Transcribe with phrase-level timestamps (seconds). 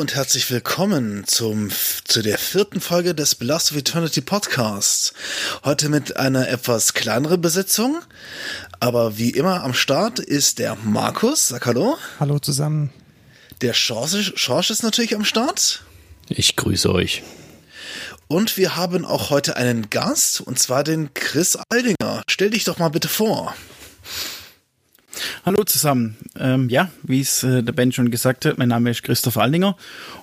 [0.00, 1.68] Hallo und herzlich willkommen zum,
[2.04, 5.12] zu der vierten Folge des Blast of Eternity Podcasts.
[5.62, 8.00] Heute mit einer etwas kleineren Besetzung,
[8.80, 11.48] aber wie immer am Start ist der Markus.
[11.48, 11.98] Sag Hallo.
[12.18, 12.88] Hallo zusammen.
[13.60, 15.84] Der Schorsch, Schorsch ist natürlich am Start.
[16.30, 17.22] Ich grüße euch.
[18.26, 22.22] Und wir haben auch heute einen Gast, und zwar den Chris Aldinger.
[22.26, 23.54] Stell dich doch mal bitte vor.
[25.44, 26.16] Hallo zusammen.
[26.38, 29.76] Ähm, ja, wie es äh, der Ben schon gesagt hat, mein Name ist Christoph Aldinger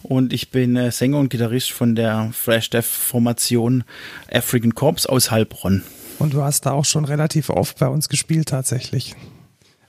[0.03, 3.83] und ich bin äh, Sänger und Gitarrist von der Fresh Death Formation
[4.31, 5.83] African Corps aus Heilbronn.
[6.19, 9.15] Und du hast da auch schon relativ oft bei uns gespielt tatsächlich.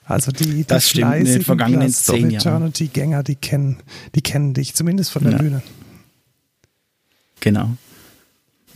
[0.05, 2.35] Also die, die das stimmt, in den vergangenen zehn Jahren.
[2.35, 3.79] Eternity-Gänger, die kennen,
[4.15, 5.39] die kennen dich, zumindest von der ja.
[5.39, 5.63] Bühne.
[7.41, 7.77] Genau.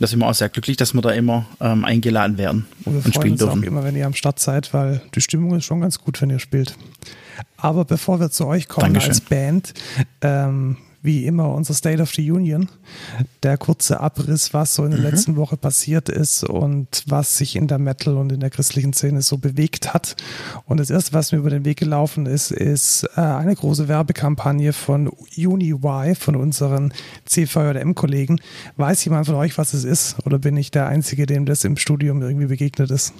[0.03, 3.05] Da sind wir auch sehr glücklich, dass wir da immer ähm, eingeladen werden und, wir
[3.05, 3.61] und spielen uns dürfen.
[3.61, 6.29] auch immer, wenn ihr am Start seid, weil die Stimmung ist schon ganz gut, wenn
[6.29, 6.75] ihr spielt.
[7.55, 9.11] Aber bevor wir zu euch kommen Dankeschön.
[9.11, 9.73] als Band,
[10.19, 12.69] ähm, wie immer unser State of the Union.
[13.43, 15.05] Der kurze Abriss, was so in der mhm.
[15.05, 19.21] letzten Woche passiert ist und was sich in der Metal und in der christlichen Szene
[19.21, 20.15] so bewegt hat.
[20.65, 24.71] Und das erste, was mir über den Weg gelaufen ist, ist äh, eine große Werbekampagne
[24.71, 26.93] von UniY, von unseren
[27.25, 28.39] CVJM-Kollegen.
[28.77, 30.15] Weiß jemand von euch, was es ist?
[30.25, 33.13] Oder bin ich der Einzige, dem das im Studium irgendwie begegnet ist?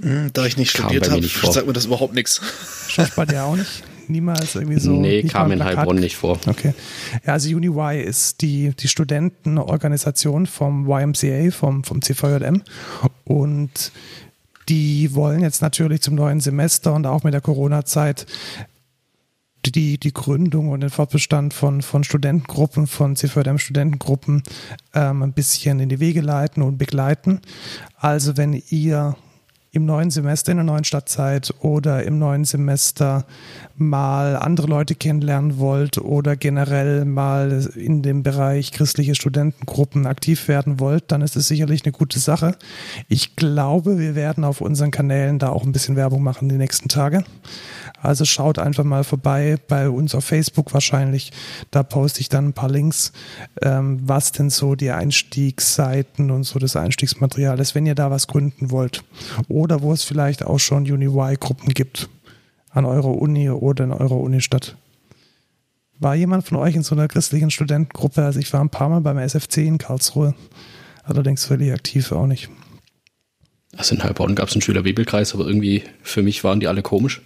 [0.00, 2.40] Hm, da ich nicht Kam studiert habe, sagt mir das überhaupt nichts.
[2.88, 3.82] Schaut bei dir auch nicht?
[4.10, 4.92] Niemals irgendwie so?
[4.92, 6.38] Nee, kam in Heilbronn nicht vor.
[6.46, 6.74] Okay.
[7.24, 12.62] Ja, also UniY ist die, die Studentenorganisation vom YMCA, vom, vom CVJM.
[13.24, 13.92] Und
[14.68, 18.26] die wollen jetzt natürlich zum neuen Semester und auch mit der Corona-Zeit
[19.66, 24.42] die, die Gründung und den Fortbestand von, von Studentengruppen, von CVJM-Studentengruppen
[24.94, 27.40] ähm, ein bisschen in die Wege leiten und begleiten.
[27.96, 29.16] Also wenn ihr
[29.72, 33.24] im neuen Semester in der neuen Stadtzeit oder im neuen Semester
[33.76, 40.80] mal andere Leute kennenlernen wollt oder generell mal in dem Bereich christliche Studentengruppen aktiv werden
[40.80, 42.56] wollt, dann ist es sicherlich eine gute Sache.
[43.08, 46.88] Ich glaube, wir werden auf unseren Kanälen da auch ein bisschen Werbung machen die nächsten
[46.88, 47.24] Tage.
[48.02, 51.32] Also schaut einfach mal vorbei bei uns auf Facebook wahrscheinlich.
[51.70, 53.12] Da poste ich dann ein paar Links,
[53.62, 58.26] ähm, was denn so die Einstiegsseiten und so das Einstiegsmaterial ist, wenn ihr da was
[58.26, 59.04] gründen wollt.
[59.68, 62.08] Wo es vielleicht auch schon UniY-Gruppen gibt
[62.70, 64.76] an eurer Uni oder in eurer Unistadt.
[65.98, 68.24] War jemand von euch in so einer christlichen Studentengruppe?
[68.24, 70.34] Also ich war ein paar Mal beim SFC in Karlsruhe,
[71.04, 72.48] allerdings völlig aktiv auch nicht.
[73.76, 77.22] Also in Heilbronn gab es einen Schülerbibelkreis, aber irgendwie für mich waren die alle komisch.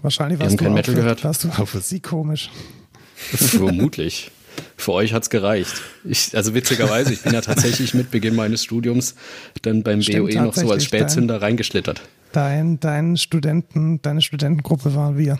[0.00, 1.22] Wahrscheinlich warst du, kein Metal für, gehört.
[1.24, 2.50] warst du auch für sie komisch.
[3.14, 4.30] Vermutlich.
[4.76, 5.72] Für euch hat es gereicht.
[6.04, 9.14] Ich, also witzigerweise, ich bin ja tatsächlich mit Beginn meines Studiums
[9.62, 12.02] dann beim Stimmt, BOE noch so als Spätzünder dein, reingeschlittert.
[12.32, 15.38] Dein, dein Studenten, deine Studentengruppe waren wir.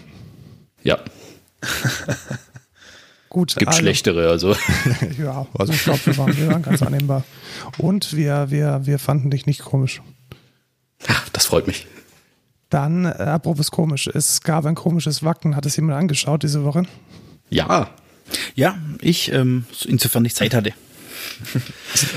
[0.82, 0.98] Ja.
[3.28, 3.52] Gut.
[3.52, 4.54] Es gibt also, schlechtere, also.
[5.18, 7.24] ja, also ich glaube, wir waren, wir waren ganz annehmbar.
[7.78, 10.02] Und wir, wir, wir fanden dich nicht komisch.
[11.08, 11.86] Ach, das freut mich.
[12.68, 15.56] Dann, äh, apropos komisch, es gab ein komisches Wacken.
[15.56, 16.82] Hat es jemand angeschaut diese Woche?
[17.48, 17.90] Ja.
[18.54, 20.72] Ja, ich, ähm, insofern ich Zeit hatte.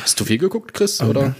[0.02, 1.10] Hast du viel geguckt, Chris, okay.
[1.10, 1.36] oder?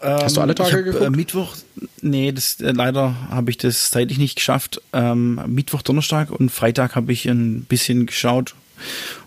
[0.00, 1.04] Hast du alle Tage hab, äh, geguckt?
[1.04, 1.56] Äh, Mittwoch,
[2.00, 4.82] nee, das, äh, leider habe ich das zeitlich nicht geschafft.
[4.92, 8.56] Ähm, Mittwoch, Donnerstag und Freitag habe ich ein bisschen geschaut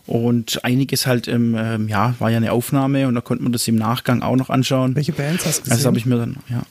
[0.05, 3.67] und einiges halt im, ähm, ja, war ja eine Aufnahme und da konnte man das
[3.69, 4.95] im Nachgang auch noch anschauen.
[4.95, 5.77] Welche Bands hast du gesehen?
[5.77, 6.63] Also habe ich mir dann, ja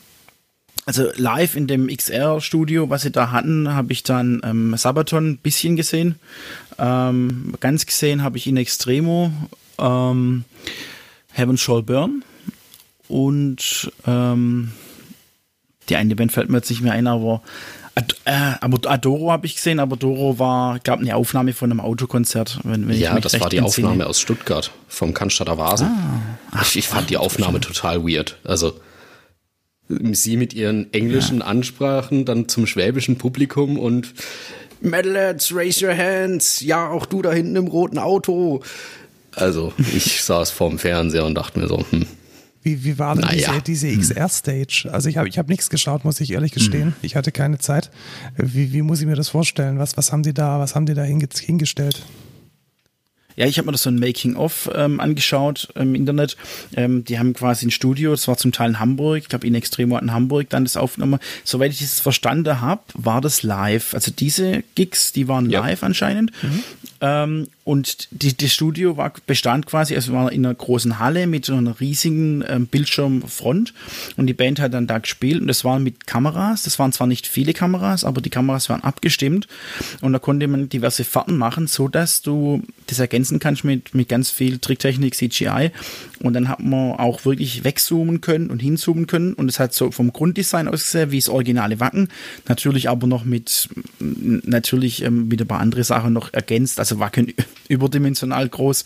[0.86, 5.38] also live in dem XR-Studio, was sie da hatten, habe ich dann ähm, Sabaton ein
[5.38, 6.16] bisschen gesehen.
[6.78, 9.32] Ähm, ganz gesehen habe ich in Extremo
[9.78, 10.44] ähm,
[11.32, 12.24] Heaven Shall Burn
[13.08, 14.72] und ähm,
[15.88, 17.42] die eine Band fällt mir jetzt nicht mehr ein, aber
[17.96, 21.80] Ad, äh, aber Adoro habe ich gesehen, aber Adoro war, gab eine Aufnahme von einem
[21.80, 22.58] Autokonzert.
[22.64, 23.86] Wenn, wenn ja, das war die entsinne.
[23.86, 25.86] Aufnahme aus Stuttgart vom Cannstatter Vasen.
[25.86, 26.20] Ah,
[26.50, 28.38] ach, ich, ich, fand ach, die Aufnahme total weird.
[28.42, 28.80] Also
[29.88, 31.46] sie mit ihren englischen ja.
[31.46, 34.14] Ansprachen dann zum schwäbischen Publikum und
[34.80, 36.60] Metalheads, raise your hands.
[36.60, 38.62] Ja, auch du da hinten im roten Auto.
[39.32, 42.06] Also, ich saß vorm Fernseher und dachte mir so, hm.
[42.62, 43.60] Wie, wie war denn naja.
[43.66, 44.88] diese, diese XR-Stage?
[44.90, 46.86] Also ich habe ich hab nichts geschaut, muss ich ehrlich gestehen.
[46.86, 46.94] Hm.
[47.02, 47.90] Ich hatte keine Zeit.
[48.38, 49.78] Wie, wie muss ich mir das vorstellen?
[49.78, 52.02] Was, was haben die da, was haben die da hingestellt?
[53.36, 56.36] Ja, ich habe mir das so ein Making-of ähm, angeschaut im Internet.
[56.76, 59.54] Ähm, die haben quasi ein Studio, das war zum Teil in Hamburg, ich glaube in
[59.54, 61.18] Extremo in Hamburg dann das aufgenommen.
[61.42, 63.94] Soweit ich das verstanden habe, war das live.
[63.94, 65.60] Also diese Gigs, die waren ja.
[65.60, 66.30] live anscheinend.
[66.42, 66.62] Mhm.
[67.04, 71.44] Ähm, und die, das Studio war, bestand quasi, also war in einer großen Halle mit
[71.44, 73.74] so einer riesigen ähm, Bildschirmfront.
[74.16, 76.62] Und die Band hat dann da gespielt und das war mit Kameras.
[76.62, 79.48] Das waren zwar nicht viele Kameras, aber die Kameras waren abgestimmt.
[80.00, 84.08] Und da konnte man diverse Fahrten machen, so dass du das ergänzen kannst mit, mit
[84.08, 85.72] ganz viel Tricktechnik, CGI
[86.24, 89.34] und dann hat man auch wirklich wegzoomen können und hinzoomen können.
[89.34, 92.08] Und es hat so vom Grunddesign ausgesehen wie das originale Wacken,
[92.48, 93.68] natürlich aber noch mit
[93.98, 97.32] natürlich ähm, wieder ein paar andere Sachen noch ergänzt, also Wacken
[97.68, 98.84] überdimensional groß,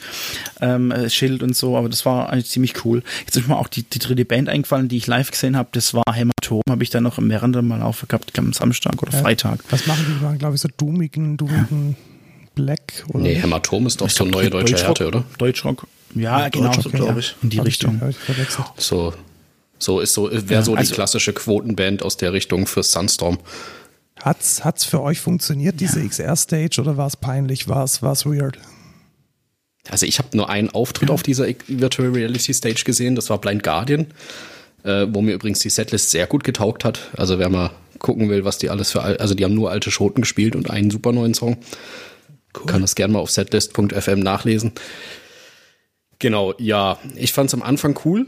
[0.60, 3.02] ähm, äh, Schild und so, aber das war eigentlich ziemlich cool.
[3.26, 5.94] Jetzt ist mir auch die, die dritte Band eingefallen, die ich live gesehen habe, das
[5.94, 9.20] war Hämatom, habe ich da noch mehrere Mal aufgehabt, am Samstag oder ja.
[9.20, 9.60] Freitag.
[9.70, 10.14] Was machen die?
[10.18, 11.96] Die waren, glaube ich, so dummigen, dummigen
[12.54, 13.20] Black oder?
[13.20, 15.24] Nee, Hämatom ist doch so eine neue deutsche Härte, oder?
[15.38, 15.86] Deutschrock.
[16.14, 17.36] Ja, ja genau, so, glaube ich.
[17.42, 18.00] In die Richtung.
[18.76, 19.14] so,
[19.78, 23.38] so ist so, wäre ja, so die also, klassische Quotenband aus der Richtung für Sunstorm.
[24.22, 26.08] Hat's, hat's für euch funktioniert, diese ja.
[26.08, 27.68] XR-Stage, oder war es peinlich?
[27.68, 28.58] War es weird?
[29.88, 33.62] Also ich habe nur einen Auftritt auf dieser Virtual Reality Stage gesehen, das war Blind
[33.62, 34.06] Guardian,
[34.84, 37.08] äh, wo mir übrigens die Setlist sehr gut getaugt hat.
[37.16, 40.20] Also wer mal gucken will, was die alles für, also die haben nur alte Schoten
[40.20, 41.56] gespielt und einen super neuen Song.
[42.56, 42.66] Cool.
[42.66, 44.72] Kann das gerne mal auf setlist.fm nachlesen.
[46.18, 48.26] Genau, ja, ich fand es am Anfang cool.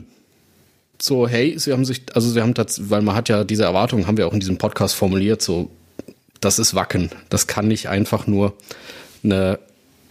[1.00, 4.06] So, hey, sie haben sich, also sie haben das, weil man hat ja diese Erwartungen,
[4.06, 5.70] haben wir auch in diesem Podcast formuliert, so,
[6.40, 7.10] das ist Wacken.
[7.28, 8.54] Das kann nicht einfach nur
[9.22, 9.58] eine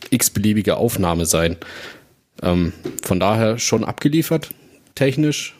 [0.09, 1.57] x-beliebige Aufnahme sein.
[2.41, 2.73] Ähm,
[3.03, 4.49] von daher schon abgeliefert,
[4.95, 5.55] technisch.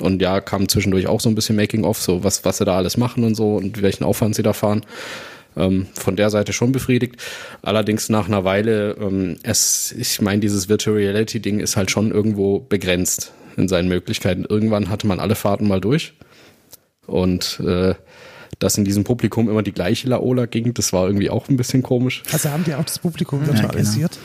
[0.00, 2.96] Und ja, kam zwischendurch auch so ein bisschen Making-of, so was, was sie da alles
[2.96, 4.84] machen und so und welchen Aufwand sie da fahren.
[5.54, 7.16] Ähm, von der Seite schon befriedigt.
[7.60, 12.10] Allerdings nach einer Weile, ähm, es, ich meine, dieses Virtual Reality Ding ist halt schon
[12.10, 14.46] irgendwo begrenzt in seinen Möglichkeiten.
[14.48, 16.14] Irgendwann hatte man alle Fahrten mal durch.
[17.06, 17.94] Und äh,
[18.62, 21.82] dass in diesem Publikum immer die gleiche Laola ging, das war irgendwie auch ein bisschen
[21.82, 22.22] komisch.
[22.30, 24.18] Also haben die auch das Publikum virtualisiert?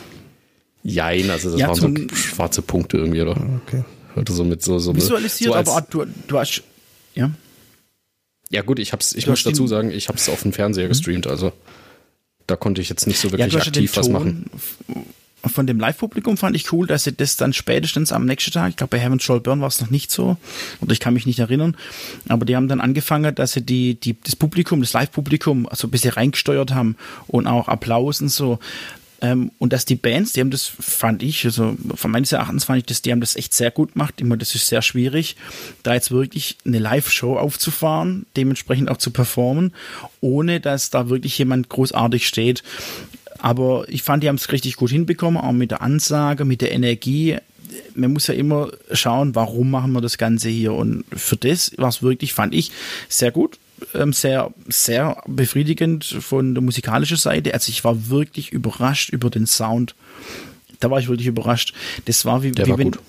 [0.84, 1.24] Ja, genau.
[1.24, 3.36] Jein, also das ja, waren so schwarze Punkte irgendwie, oder?
[3.66, 3.82] Okay.
[4.14, 6.62] Hatte so mit so, so Visualisiert, so aber du, du hast,
[7.14, 7.30] ja.
[8.50, 10.90] Ja gut, ich hab's, ich muss dazu sagen, ich habe es auf dem Fernseher mhm.
[10.90, 11.52] gestreamt, also
[12.46, 14.50] da konnte ich jetzt nicht so wirklich ja, aktiv was machen.
[15.44, 18.76] Von dem Live-Publikum fand ich cool, dass sie das dann spätestens am nächsten Tag, ich
[18.76, 20.36] glaube bei Heaven Shall Burn war es noch nicht so,
[20.80, 21.76] oder ich kann mich nicht erinnern,
[22.28, 25.90] aber die haben dann angefangen, dass sie die, die, das Publikum, das Live-Publikum, also ein
[25.90, 26.96] bisschen reingesteuert haben
[27.28, 28.58] und auch Applaus und so.
[29.20, 32.78] Ähm, und dass die Bands, die haben das, fand ich, also von meines Erachtens fand
[32.78, 34.20] ich das, die haben das echt sehr gut gemacht.
[34.20, 35.36] Immer, das ist sehr schwierig,
[35.82, 39.72] da jetzt wirklich eine Live-Show aufzufahren, dementsprechend auch zu performen,
[40.20, 42.62] ohne dass da wirklich jemand großartig steht.
[43.38, 46.72] Aber ich fand, die haben es richtig gut hinbekommen, auch mit der Ansage, mit der
[46.72, 47.36] Energie.
[47.94, 50.72] Man muss ja immer schauen, warum machen wir das Ganze hier.
[50.72, 52.72] Und für das war es wirklich, fand ich,
[53.08, 53.58] sehr gut
[53.94, 57.54] ähm, sehr, sehr befriedigend von der musikalischen Seite.
[57.54, 59.94] Also ich war wirklich überrascht über den Sound.
[60.80, 61.74] Da war ich wirklich überrascht.
[62.04, 63.00] Das war wie, wie war wenn gut.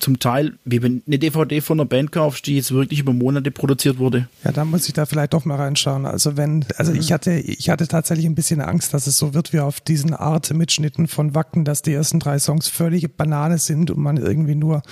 [0.00, 3.50] Zum Teil, wie wenn eine DVD von einer Band kaufst, die jetzt wirklich über Monate
[3.50, 4.28] produziert wurde.
[4.44, 6.06] Ja, da muss ich da vielleicht doch mal reinschauen.
[6.06, 9.52] Also wenn, also ich hatte, ich hatte tatsächlich ein bisschen Angst, dass es so wird
[9.52, 13.90] wie auf diesen Art Mitschnitten von Wacken, dass die ersten drei Songs völlig Banane sind
[13.90, 14.82] und man irgendwie nur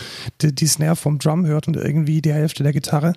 [0.40, 3.12] die, die Snare vom Drum hört und irgendwie die Hälfte der Gitarre.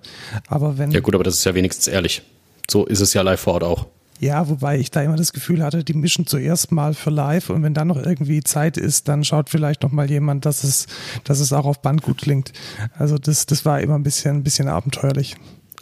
[0.48, 0.92] Aber wenn.
[0.92, 2.22] Ja gut, aber das ist ja wenigstens ehrlich.
[2.70, 3.88] So ist es ja live vor Ort auch.
[4.20, 7.64] Ja, wobei ich da immer das Gefühl hatte, die mischen zuerst mal für live und
[7.64, 10.88] wenn dann noch irgendwie Zeit ist, dann schaut vielleicht noch mal jemand, dass es,
[11.24, 12.52] dass es auch auf Band gut klingt.
[12.98, 15.38] Also das, das war immer ein bisschen, ein bisschen abenteuerlich.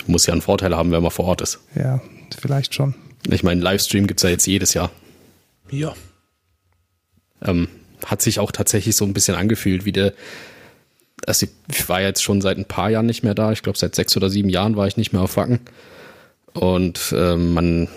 [0.06, 1.60] Muss ja einen Vorteil haben, wenn man vor Ort ist.
[1.74, 2.00] Ja,
[2.40, 2.94] vielleicht schon.
[3.28, 4.92] Ich meine, Livestream gibt es ja jetzt jedes Jahr.
[5.72, 5.96] Ja.
[7.42, 7.68] Ähm,
[8.06, 10.14] hat sich auch tatsächlich so ein bisschen angefühlt, wie der.
[11.26, 13.52] Also ich war jetzt schon seit ein paar Jahren nicht mehr da.
[13.52, 15.60] Ich glaube, seit sechs oder sieben Jahren war ich nicht mehr auf Wacken.
[16.54, 17.88] Und äh, man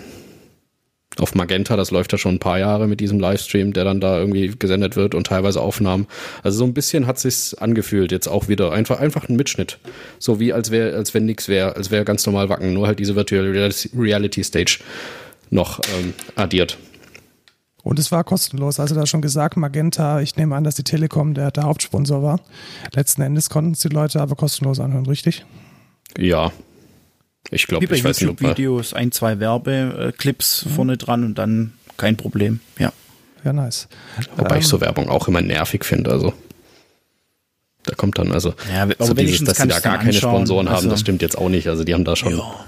[1.19, 4.19] auf Magenta, das läuft ja schon ein paar Jahre mit diesem Livestream, der dann da
[4.19, 6.07] irgendwie gesendet wird und teilweise Aufnahmen.
[6.43, 9.79] Also so ein bisschen hat sich's angefühlt, jetzt auch wieder einfach einfach ein Mitschnitt,
[10.19, 13.01] so wie als wäre als wenn nichts wäre, als wäre ganz normal Wacken, nur halt
[13.01, 13.45] diese Virtual
[13.95, 14.79] Reality Stage
[15.51, 16.79] noch ähm, addiert.
[17.83, 18.79] Und es war kostenlos.
[18.79, 22.41] Also da schon gesagt, Magenta, ich nehme an, dass die Telekom der, der Hauptsponsor war.
[22.93, 25.47] Letzten Endes konnten es die Leute aber kostenlos anhören, richtig?
[26.19, 26.53] Ja,
[27.51, 28.41] ich glaube, ich weiß nicht.
[28.41, 30.71] Videos, ein, zwei Werbeclips mhm.
[30.71, 32.61] vorne dran und dann kein Problem.
[32.79, 32.93] Ja.
[33.45, 33.89] Ja, nice.
[34.37, 36.11] Wobei ähm, ich so Werbung auch immer nervig finde.
[36.11, 36.35] Also
[37.85, 40.83] da kommt dann also, ja, aber so dieses, dass sie da gar keine Sponsoren also,
[40.83, 41.69] haben, das stimmt jetzt auch nicht.
[41.69, 42.67] Also die haben da schon ja.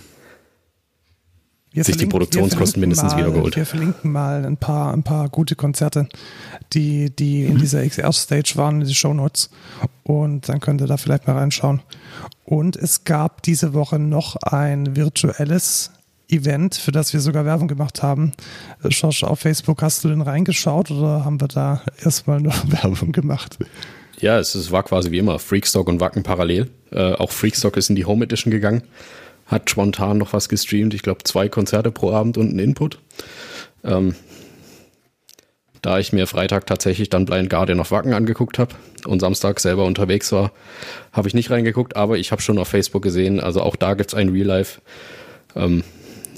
[1.75, 3.57] Sich die Produktionskosten mindestens wieder geholt.
[3.57, 6.09] Wir verlinken mal ein paar, ein paar gute Konzerte,
[6.73, 7.59] die, die in mhm.
[7.59, 9.51] dieser XR-Stage waren, in die Show Notes.
[10.03, 11.81] Und dann könnt ihr da vielleicht mal reinschauen.
[12.45, 15.91] Und es gab diese Woche noch ein virtuelles
[16.29, 18.33] Event, für das wir sogar Werbung gemacht haben.
[18.89, 23.59] Schorsch, auf Facebook hast du denn reingeschaut oder haben wir da erstmal nur Werbung gemacht?
[24.21, 26.71] Ja, es, es war quasi wie immer Freakstock und Wacken parallel.
[26.91, 28.83] Äh, auch Freakstock ist in die Home Edition gegangen,
[29.53, 30.95] hat spontan noch was gestreamt.
[30.95, 32.99] Ich glaube, zwei Konzerte pro Abend und einen Input.
[33.85, 34.17] Ähm,
[35.83, 39.85] da ich mir Freitag tatsächlich dann Blind Guardian auf Wacken angeguckt habe und Samstag selber
[39.85, 40.53] unterwegs war,
[41.13, 44.11] habe ich nicht reingeguckt, aber ich habe schon auf Facebook gesehen, also auch da gibt
[44.11, 44.81] es ein Real Life.
[45.57, 45.83] Ähm,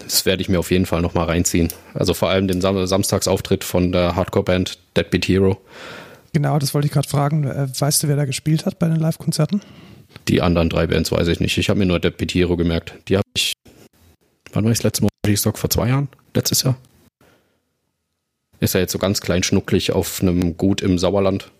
[0.02, 1.68] das werde ich mir auf jeden Fall nochmal reinziehen.
[1.92, 5.59] Also vor allem den Sam Samstagsauftritt von der Hardcore-Band Deadbeat Hero.
[6.33, 7.44] Genau, das wollte ich gerade fragen.
[7.44, 9.61] Äh, weißt du, wer da gespielt hat bei den Live-Konzerten?
[10.28, 11.59] Die anderen drei Bands weiß ich nicht.
[11.59, 12.94] Ich habe mir nur Deadbeat Hero gemerkt.
[13.09, 13.52] Die habe ich,
[14.52, 15.11] wann war ich das letzte Mal?
[15.37, 16.09] Stock vor zwei Jahren?
[16.35, 16.76] Letztes Jahr?
[18.61, 21.50] Ist ja jetzt so ganz klein schnucklig auf einem Gut im Sauerland.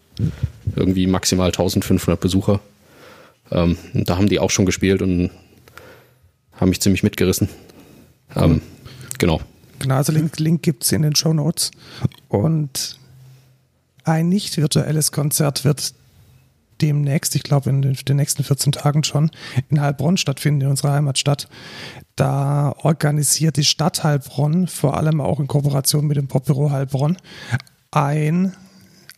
[0.77, 2.61] Irgendwie maximal 1500 Besucher.
[3.51, 5.31] Ähm, da haben die auch schon gespielt und
[6.53, 7.49] haben mich ziemlich mitgerissen.
[8.37, 8.63] Ähm,
[9.19, 9.41] genau.
[9.81, 11.71] Genau, also Link, Link gibt es in den Show Notes.
[12.29, 12.99] Und
[14.05, 15.95] ein nicht virtuelles Konzert wird
[16.81, 19.31] demnächst, ich glaube in den, nächsten 14 Tagen schon,
[19.69, 21.49] in Heilbronn stattfinden, in unserer Heimatstadt.
[22.17, 27.17] Da organisiert die Stadt Heilbronn, vor allem auch in Kooperation mit dem Popbüro Heilbronn,
[27.91, 28.55] ein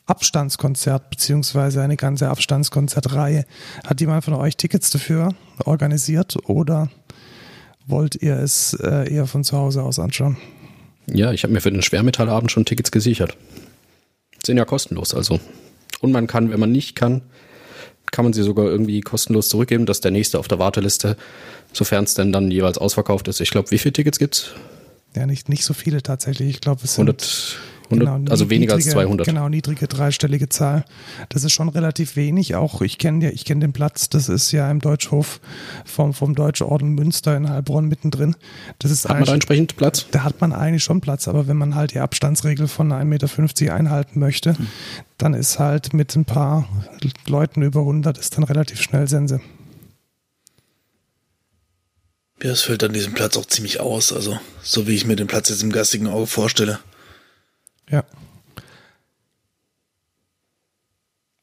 [0.06, 3.44] Abstandskonzert beziehungsweise eine ganze Abstandskonzertreihe.
[3.84, 5.34] Hat jemand von euch Tickets dafür
[5.64, 6.88] organisiert oder
[7.86, 10.36] wollt ihr es äh, eher von zu Hause aus anschauen?
[11.06, 13.36] Ja, ich habe mir für den Schwermetallabend schon Tickets gesichert.
[14.44, 15.40] Sind ja kostenlos, also.
[16.00, 17.22] Und man kann, wenn man nicht kann,
[18.12, 21.16] kann man sie sogar irgendwie kostenlos zurückgeben, dass der nächste auf der Warteliste,
[21.72, 23.40] sofern es denn dann jeweils ausverkauft ist.
[23.40, 24.52] Ich glaube, wie viele Tickets gibt's?
[25.14, 26.50] Ja, nicht, nicht so viele tatsächlich.
[26.50, 27.58] Ich glaube, es sind 100,
[27.90, 29.26] 100, genau, also weniger als 200.
[29.26, 30.84] Genau, niedrige dreistellige Zahl.
[31.28, 32.54] Das ist schon relativ wenig.
[32.54, 34.08] Auch ich kenne ja, ich kenne den Platz.
[34.08, 35.40] Das ist ja im Deutschhof
[35.84, 38.36] vom, vom Deutschen Orden Münster in Heilbronn mittendrin.
[38.78, 40.06] Das ist hat man da entsprechend Platz?
[40.10, 41.28] Da hat man eigentlich schon Platz.
[41.28, 44.66] Aber wenn man halt die Abstandsregel von 1,50 Meter einhalten möchte, hm.
[45.18, 46.68] dann ist halt mit ein paar
[47.26, 49.40] Leuten über 100 ist dann relativ schnell Sense.
[52.42, 54.12] Ja, es füllt dann diesen Platz auch ziemlich aus.
[54.12, 56.78] Also, so wie ich mir den Platz jetzt im geistigen Auge vorstelle.
[57.90, 58.04] Ja.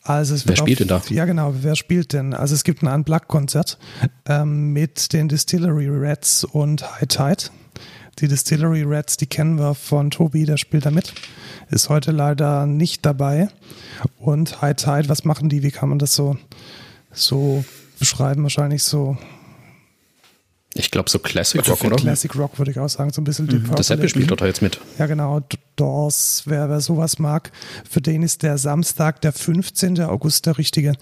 [0.03, 1.15] Also es wer spielt auf, denn da?
[1.15, 1.53] Ja, genau.
[1.61, 2.33] Wer spielt denn?
[2.33, 3.77] Also es gibt ein Unplugged-Konzert
[4.27, 7.51] ähm, mit den Distillery Reds und High Tide.
[8.19, 11.13] Die Distillery Reds, die kennen wir von Tobi, der spielt da mit.
[11.69, 13.47] Ist heute leider nicht dabei.
[14.19, 15.63] Und High Tide, was machen die?
[15.63, 16.37] Wie kann man das so,
[17.11, 17.63] so
[17.97, 18.43] beschreiben?
[18.43, 19.17] Wahrscheinlich so
[20.75, 21.95] ich glaube so Classic Rock, oder?
[21.97, 23.75] Classic Rock würde ich auch sagen, so ein bisschen mhm.
[23.75, 24.79] Das Apple spielt dort jetzt mit.
[24.97, 25.41] Ja, genau.
[25.75, 27.51] Doors, wer, wer sowas mag,
[27.89, 30.01] für den ist der Samstag, der 15.
[30.01, 30.93] August der richtige.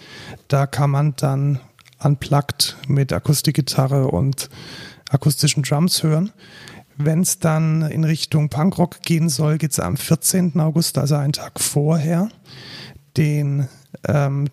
[0.47, 1.59] Da kann man dann
[1.99, 4.49] unplugged mit Akustikgitarre und
[5.09, 6.31] akustischen Drums hören.
[6.97, 10.59] Wenn es dann in Richtung Punkrock gehen soll, geht es am 14.
[10.59, 12.29] August, also einen Tag vorher,
[13.17, 13.67] den
[14.07, 14.47] ähm,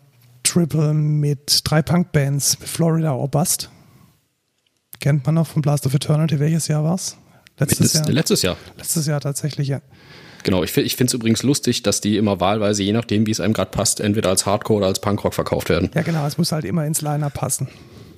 [0.44, 3.70] Triple mit drei Punkbands, Florida or Bust
[5.00, 6.40] Kennt man noch von Blast of Eternity?
[6.40, 7.16] Welches Jahr war es?
[7.58, 8.08] Letztes Jahr.
[8.08, 8.56] Letztes Jahr.
[8.76, 9.80] Letztes Jahr tatsächlich, ja.
[10.44, 13.40] Genau, ich, ich finde es übrigens lustig, dass die immer wahlweise, je nachdem, wie es
[13.40, 15.90] einem gerade passt, entweder als Hardcore oder als Punkrock verkauft werden.
[15.94, 17.68] Ja, genau, es muss halt immer ins Liner passen.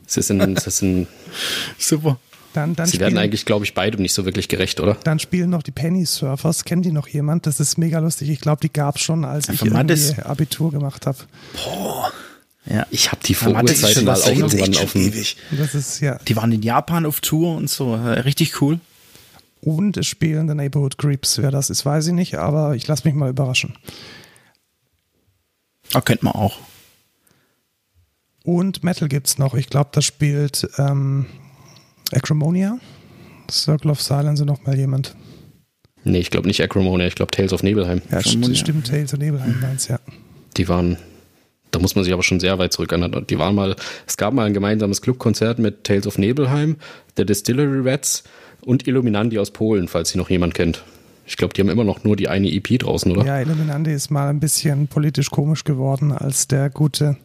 [0.07, 1.07] Es ist ein, es ist ein
[1.79, 2.19] Super.
[2.53, 4.97] Dann, dann Sie spielen, werden eigentlich, glaube ich, beidem nicht so wirklich gerecht, oder?
[5.05, 6.65] Dann spielen noch die Penny Surfers.
[6.65, 7.47] Kennt die noch jemand?
[7.47, 8.29] Das ist mega lustig.
[8.29, 11.19] Ich glaube, die gab es schon, als ich irgendwie Abitur gemacht habe.
[11.53, 12.13] Boah.
[12.71, 12.87] Ja.
[12.91, 15.37] Ich habe die Vogelzeit mal auch irgendwann auf dem ewig.
[15.51, 16.19] Das ist, ja.
[16.29, 17.95] Die waren in Japan auf Tour und so.
[17.95, 18.79] Richtig cool.
[19.61, 21.39] Und es spielen The Neighborhood Creeps.
[21.43, 23.77] Wer das ist, weiß ich nicht, aber ich lasse mich mal überraschen.
[25.93, 26.59] Ah, kennt man auch.
[28.45, 29.55] Und Metal gibt's noch.
[29.55, 31.27] Ich glaube, da spielt ähm,
[32.13, 32.79] Acrimonia,
[33.51, 35.17] Circle of Silence und noch mal jemand.
[36.05, 38.01] Nee, ich glaube nicht Acrimonia, ich glaube Tales of Nebelheim.
[38.11, 39.99] Ja, stimmt, stimmt, Tales of Nebelheim waren ja.
[40.57, 40.97] Die waren
[41.71, 43.27] da muss man sich aber schon sehr weit zurück erinnern.
[43.29, 46.77] Die waren mal, es gab mal ein gemeinsames Clubkonzert mit Tales of Nebelheim,
[47.17, 48.25] der Distillery Rats
[48.63, 50.83] und Illuminandi aus Polen, falls sie noch jemand kennt.
[51.31, 53.25] Ich glaube, die haben immer noch nur die eine EP draußen, oder?
[53.25, 57.19] Ja, Illuminandi ist mal ein bisschen politisch komisch geworden, als der gute,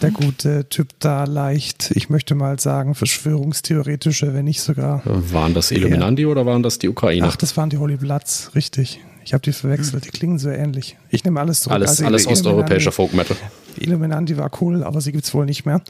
[0.00, 5.02] der gute Typ da leicht, ich möchte mal sagen, verschwörungstheoretische, wenn nicht sogar.
[5.04, 7.26] Waren das Illuminandi eher, oder waren das die Ukraine?
[7.26, 9.00] Ach, das waren die Holy Bloods, richtig.
[9.26, 10.96] Ich habe die verwechselt, die klingen so ähnlich.
[11.10, 11.74] Ich nehme alles zurück.
[11.74, 13.36] Alles, also alles osteuropäischer Folk Metal.
[13.78, 15.82] Illuminati war cool, aber sie gibt es wohl nicht mehr.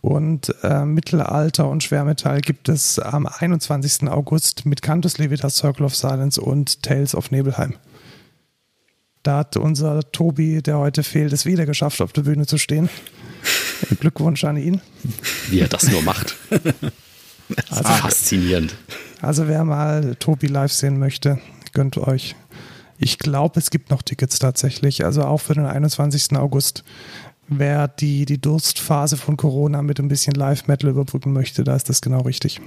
[0.00, 4.08] Und äh, Mittelalter und Schwermetall gibt es am 21.
[4.08, 7.74] August mit Cantus Levitas, Circle of Silence und Tales of Nebelheim.
[9.22, 12.90] Da hat unser Tobi, der heute fehlt, es wieder geschafft, auf der Bühne zu stehen.
[14.00, 14.80] Glückwunsch an ihn.
[15.48, 16.36] Wie er das nur macht.
[17.68, 18.74] Also, Faszinierend.
[19.20, 21.38] Also wer mal Tobi live sehen möchte,
[21.74, 22.36] gönnt euch.
[22.98, 26.36] Ich glaube, es gibt noch Tickets tatsächlich, also auch für den 21.
[26.36, 26.84] August.
[27.48, 32.00] Wer die, die Durstphase von Corona mit ein bisschen Live-Metal überbrücken möchte, da ist das
[32.00, 32.60] genau richtig.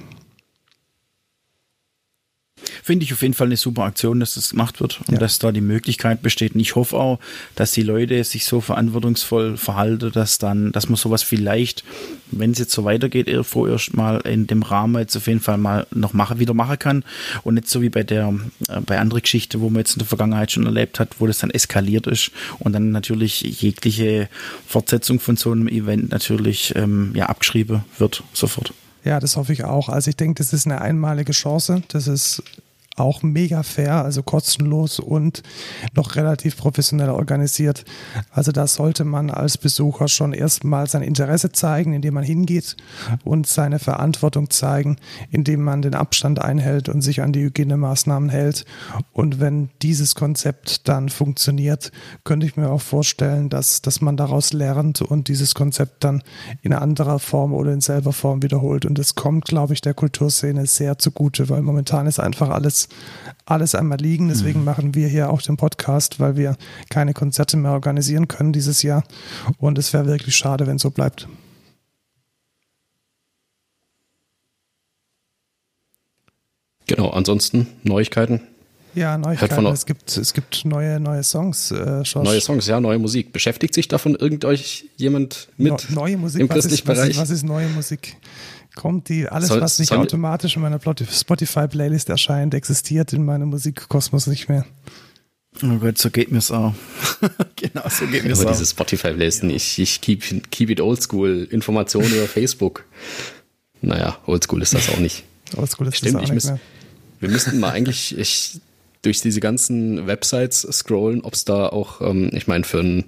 [2.83, 5.19] Finde ich auf jeden Fall eine super Aktion, dass das gemacht wird und ja.
[5.19, 6.55] dass da die Möglichkeit besteht.
[6.55, 7.19] Und ich hoffe auch,
[7.55, 11.83] dass die Leute sich so verantwortungsvoll verhalten, dass dann, dass man sowas vielleicht,
[12.31, 15.87] wenn es jetzt so weitergeht, vorerst mal in dem Rahmen jetzt auf jeden Fall mal
[15.91, 17.03] noch machen, wieder machen kann.
[17.43, 18.33] Und nicht so wie bei der,
[18.67, 21.39] äh, bei anderen Geschichte, wo man jetzt in der Vergangenheit schon erlebt hat, wo das
[21.39, 24.29] dann eskaliert ist und dann natürlich jegliche
[24.67, 28.73] Fortsetzung von so einem Event natürlich ähm, ja, abgeschrieben wird sofort.
[29.07, 29.87] Ja, das hoffe ich auch.
[29.87, 31.81] Also ich denke, das ist eine einmalige Chance.
[31.87, 32.43] Das ist
[32.97, 35.43] auch mega fair, also kostenlos und
[35.95, 37.85] noch relativ professionell organisiert.
[38.31, 42.75] Also da sollte man als Besucher schon erstmal sein Interesse zeigen, indem man hingeht
[43.23, 44.97] und seine Verantwortung zeigen,
[45.29, 48.65] indem man den Abstand einhält und sich an die Hygienemaßnahmen hält.
[49.13, 51.91] Und wenn dieses Konzept dann funktioniert,
[52.23, 56.23] könnte ich mir auch vorstellen, dass, dass man daraus lernt und dieses Konzept dann
[56.63, 58.85] in anderer Form oder in selber Form wiederholt.
[58.85, 62.86] Und das kommt, glaube ich, der Kulturszene sehr zugute, weil momentan ist einfach alles
[63.45, 64.27] alles, einmal liegen.
[64.29, 64.65] Deswegen mhm.
[64.65, 66.57] machen wir hier auch den Podcast, weil wir
[66.89, 69.03] keine Konzerte mehr organisieren können dieses Jahr.
[69.57, 71.27] Und es wäre wirklich schade, wenn es so bleibt.
[76.87, 78.41] Genau, ansonsten Neuigkeiten.
[78.95, 79.65] Ja, Neuigkeiten.
[79.67, 81.69] Es gibt, es gibt neue, neue Songs.
[81.69, 83.31] Äh, neue Songs, ja, neue Musik.
[83.31, 87.09] Beschäftigt sich davon irgendeuch jemand mit no, neue Musik, im christlichen Bereich?
[87.09, 88.15] Was ist, was ist neue Musik?
[88.77, 94.27] Kommt die, alles, soll, was nicht automatisch in meiner Spotify-Playlist erscheint, existiert in meinem Musikkosmos
[94.27, 94.65] nicht mehr.
[95.63, 96.73] Oh Gott, so geht mir's auch.
[97.55, 98.51] genau, so geht mir's auch.
[98.51, 102.85] diese Spotify-Playlisten, ich, ich keep, keep it oldschool, Informationen über Facebook.
[103.81, 105.23] Naja, oldschool ist das auch nicht.
[105.55, 106.59] oldschool ist Stimmt, das auch nicht mehr.
[107.19, 108.61] Wir müssten mal eigentlich ich,
[109.01, 113.05] durch diese ganzen Websites scrollen, ob es da auch, ähm, ich meine, für einen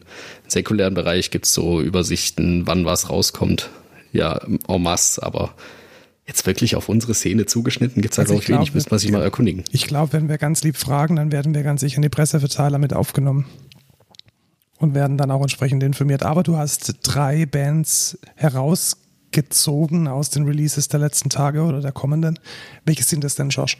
[0.47, 3.69] säkulären Bereich gibt es so Übersichten, wann was rauskommt
[4.11, 5.53] ja en masse, aber
[6.25, 8.73] jetzt wirklich auf unsere Szene zugeschnitten gibt es da, also glaube ich, wenig.
[8.73, 9.63] Müssen wir sich mal erkundigen.
[9.71, 12.77] Ich glaube, wenn wir ganz lieb fragen, dann werden wir ganz sicher in die Presseverteiler
[12.77, 13.45] mit aufgenommen
[14.77, 16.23] und werden dann auch entsprechend informiert.
[16.23, 22.39] Aber du hast drei Bands herausgezogen aus den Releases der letzten Tage oder der kommenden.
[22.85, 23.77] Welche sind das denn, Josh?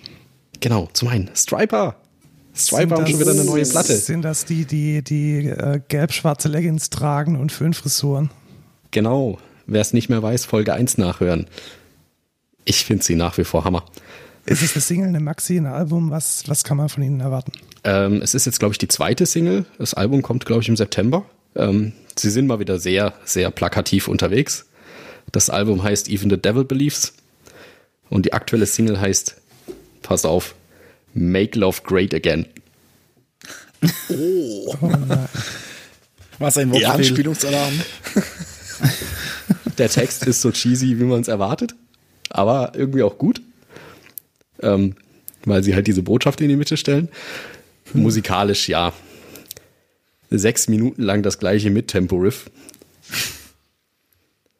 [0.59, 1.95] Genau, zum einen Striper.
[2.55, 3.95] Striper haben schon wieder eine neue Platte.
[3.95, 8.31] Sind das die, die die äh, gelb-schwarze Leggings tragen und Föhnfrisuren?
[8.91, 9.37] Genau,
[9.69, 11.47] wer es nicht mehr weiß, Folge 1 nachhören.
[12.65, 13.85] Ich finde sie nach wie vor Hammer.
[14.45, 16.11] Ist es eine Single, eine Maxi, ein Album?
[16.11, 17.51] Was, was kann man von ihnen erwarten?
[17.83, 19.65] Ähm, es ist jetzt, glaube ich, die zweite Single.
[19.77, 21.25] Das Album kommt, glaube ich, im September.
[21.55, 24.65] Ähm, sie sind mal wieder sehr, sehr plakativ unterwegs.
[25.31, 27.13] Das Album heißt Even the Devil Believes.
[28.09, 29.35] Und die aktuelle Single heißt,
[30.01, 30.55] pass auf,
[31.13, 32.45] Make Love Great Again.
[34.09, 34.75] Oh.
[34.81, 34.89] oh
[36.39, 36.91] Was ein Wortspiel.
[36.91, 37.73] Anspielungsalarm.
[39.79, 41.75] der Text ist so cheesy, wie man es erwartet,
[42.29, 43.41] aber irgendwie auch gut,
[44.61, 44.95] ähm,
[45.45, 47.09] weil sie halt diese Botschaft in die Mitte stellen.
[47.91, 48.03] Hm.
[48.03, 48.93] Musikalisch, ja.
[50.29, 52.51] Sechs Minuten lang das gleiche Mittempo-Riff.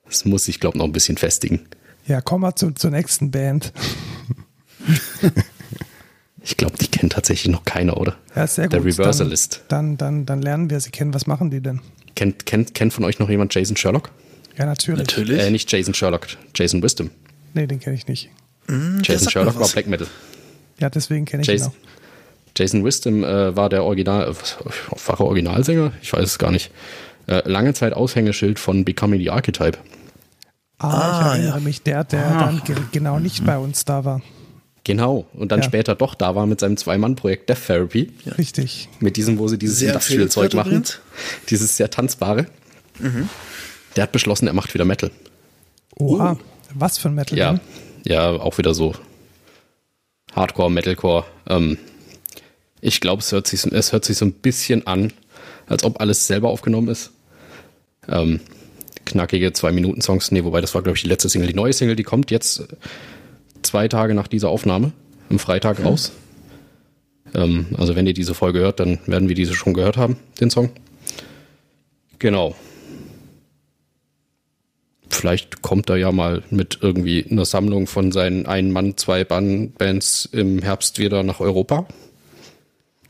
[0.06, 1.68] Das muss ich, glaube noch ein bisschen festigen.
[2.08, 3.72] Ja, komm mal zu, zur nächsten Band.
[6.42, 8.18] ich glaube, die kennt tatsächlich noch keiner, oder?
[8.36, 8.74] Ja, sehr gut.
[8.74, 9.66] Der Reversalist.
[9.68, 11.14] Dann, dann, dann lernen wir sie kennen.
[11.14, 11.82] Was machen die denn?
[12.16, 14.10] Kennt, kennt, kennt von euch noch jemand Jason Sherlock?
[14.60, 15.00] Ja, natürlich.
[15.00, 15.42] Natürlich.
[15.42, 17.10] Äh, nicht Jason Sherlock, Jason Wisdom.
[17.54, 18.30] Nee, den kenne ich nicht.
[18.68, 20.08] Mm, Jason Sherlock war Black Metal.
[20.80, 22.58] Ja, deswegen kenne ich Jason, ihn auch.
[22.58, 24.36] Jason Wisdom äh, war der Original,
[25.06, 26.72] wache Originalsänger, ich weiß es gar nicht.
[27.28, 29.78] Äh, lange Zeit Aushängeschild von Becoming the Archetype.
[30.78, 31.64] Ah, ah ich erinnere ja.
[31.64, 32.40] mich, der, der ah.
[32.40, 34.22] dann ge genau nicht bei uns da war.
[34.84, 35.66] Genau, und dann ja.
[35.66, 38.12] später doch da war mit seinem Zwei-Mann-Projekt Death Therapy.
[38.26, 38.34] Ja.
[38.34, 38.90] Richtig.
[39.00, 40.84] Mit diesem, wo sie dieses Industrial-Zeug machen.
[41.50, 42.48] Dieses sehr tanzbare.
[42.98, 43.30] Mhm.
[44.00, 45.12] Der hat beschlossen, er macht wieder Metal.
[45.98, 46.38] Oha, uh.
[46.74, 47.38] was für ein Metal?
[47.38, 47.62] Ja, denn?
[48.06, 48.94] ja, auch wieder so
[50.34, 51.26] Hardcore, Metalcore.
[51.50, 51.78] Ähm,
[52.80, 55.12] ich glaube, es, hört sich, es hört sich so ein bisschen an,
[55.68, 57.12] als ob alles selber aufgenommen ist.
[58.08, 58.40] Ähm,
[59.04, 60.32] knackige Zwei-Minuten-Songs.
[60.32, 61.50] Nee, wobei das war, glaube ich, die letzte Single.
[61.50, 62.70] Die neue Single, die kommt jetzt
[63.64, 64.94] zwei Tage nach dieser Aufnahme,
[65.30, 65.88] am Freitag mhm.
[65.88, 66.14] raus.
[67.34, 70.50] Ähm, also, wenn ihr diese Folge hört, dann werden wir diese schon gehört haben, den
[70.50, 70.70] Song.
[72.18, 72.56] Genau
[75.10, 81.00] vielleicht kommt er ja mal mit irgendwie einer Sammlung von seinen Ein-Mann-, Zwei-Bands im Herbst
[81.00, 81.88] wieder nach Europa.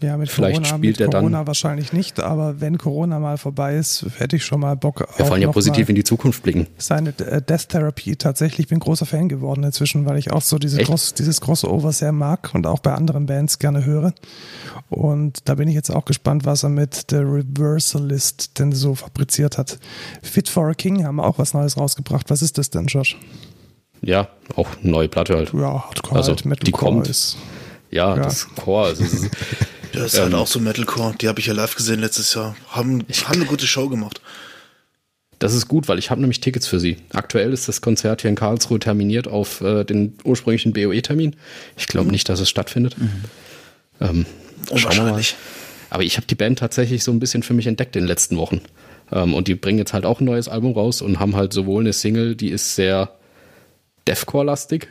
[0.01, 1.47] Ja, mit Vielleicht Corona, spielt mit er Corona dann.
[1.47, 5.41] wahrscheinlich nicht, aber wenn Corona mal vorbei ist, hätte ich schon mal Bock Wir wollen
[5.41, 6.67] ja positiv in die Zukunft blicken.
[6.77, 10.57] seine äh, Death Therapy tatsächlich, ich bin großer Fan geworden inzwischen, weil ich auch so
[10.57, 10.81] diese?
[10.83, 14.13] Cross, dieses Crossover sehr mag und auch bei anderen Bands gerne höre.
[14.89, 19.57] Und da bin ich jetzt auch gespannt, was er mit The Reversalist denn so fabriziert
[19.57, 19.79] hat.
[20.21, 22.29] Fit for a King haben auch was Neues rausgebracht.
[22.29, 23.17] Was ist das denn, Josh?
[24.01, 25.51] Ja, auch eine neue Platte halt.
[25.53, 27.09] Ja, Hardcore, Also, halt, die Metalcore kommt.
[27.09, 27.35] ist.
[27.91, 28.23] Ja, Ja.
[28.23, 28.88] das Core.
[28.88, 29.03] Also,
[29.93, 31.15] es ist, Das ist halt auch so Metalcore.
[31.19, 32.56] Die habe ich ja live gesehen letztes Jahr.
[32.69, 34.21] Haben, haben eine gute Show gemacht.
[35.39, 36.97] das ist gut, weil ich habe nämlich Tickets für sie.
[37.13, 41.36] Aktuell ist das Konzert hier in Karlsruhe terminiert auf äh, den ursprünglichen BOE-Termin.
[41.78, 42.95] Ich glaube nicht, dass es stattfindet.
[44.02, 44.25] Ähm,
[44.67, 45.10] schauen wir mal.
[45.10, 45.36] Unwahrscheinlich.
[45.89, 48.38] Aber ich habe die Band tatsächlich so ein bisschen für mich entdeckt in den letzten
[48.38, 48.62] Wochen.
[49.12, 51.82] Ähm, und die bringen jetzt halt auch ein neues Album raus und haben halt sowohl
[51.84, 53.17] eine Single, die ist sehr
[54.08, 54.88] Deathcore-lastig,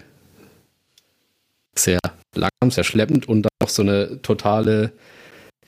[1.74, 1.98] sehr
[2.34, 4.92] langsam, sehr schleppend und dann auch so eine totale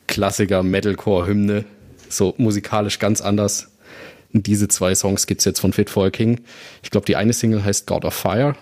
[0.06, 1.64] Klassiker-Metalcore-Hymne,
[2.08, 3.70] so musikalisch ganz anders.
[4.32, 6.40] Diese zwei Songs gibt's jetzt von Fit for a King.
[6.82, 8.54] Ich glaube, die eine Single heißt God of Fire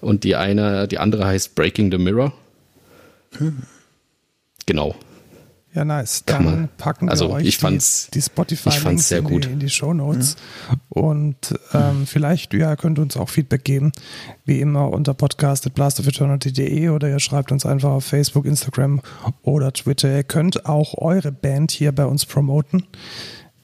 [0.00, 2.32] und die eine, die andere heißt Breaking the Mirror.
[4.66, 4.94] Genau.
[5.76, 6.22] Ja, nice.
[6.24, 9.42] Dann man- packen wir also, euch ich fand's- die, die spotify ich fand's sehr in.
[9.42, 10.36] Die, in die Show Notes.
[10.88, 13.92] Und ähm, vielleicht, ja, könnt ihr uns auch Feedback geben,
[14.46, 19.02] wie immer unter podcast.blastofeternity.de oder ihr schreibt uns einfach auf Facebook, Instagram
[19.42, 20.16] oder Twitter.
[20.16, 22.86] Ihr könnt auch eure Band hier bei uns promoten,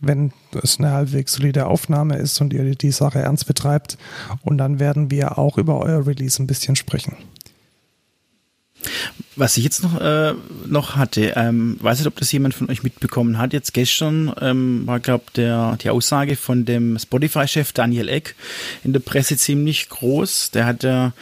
[0.01, 3.97] wenn es eine halbwegs solide Aufnahme ist und ihr die Sache ernst betreibt.
[4.43, 7.17] Und dann werden wir auch über euer Release ein bisschen sprechen.
[9.35, 10.35] Was ich jetzt noch, äh,
[10.67, 13.55] noch hatte, ähm, weiß nicht, ob das jemand von euch mitbekommen hat.
[13.55, 18.35] Jetzt gestern ähm, war, glaube der die Aussage von dem Spotify-Chef Daniel Eck
[18.85, 20.51] in der Presse ziemlich groß.
[20.51, 21.15] Der hat ja,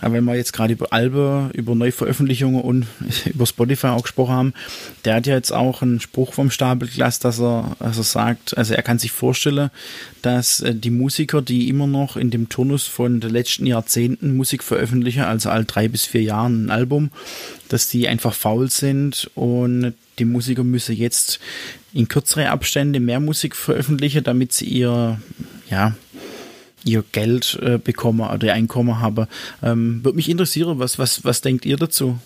[0.00, 2.86] wenn wir jetzt gerade über Albe, über Neuveröffentlichungen und
[3.24, 4.54] über Spotify auch gesprochen haben,
[5.04, 8.74] der hat ja jetzt auch einen Spruch vom Stapel gelassen, dass er, er sagt, also
[8.74, 9.70] er kann sich vorstellen,
[10.22, 14.62] dass äh, die Musiker, die immer noch in dem Turnus von den letzten Jahrzehnten Musik
[14.62, 17.10] veröffentlichen, also all drei bis vier Jahren ein Album,
[17.68, 21.40] dass die einfach faul sind und die Musiker müssen jetzt
[21.92, 25.20] in kürzere Abstände mehr Musik veröffentlichen, damit sie ihr,
[25.70, 25.94] ja,
[26.84, 29.26] ihr Geld äh, bekommen oder ihr Einkommen haben.
[29.62, 32.18] Ähm, Würde mich interessieren, was, was, was denkt ihr dazu?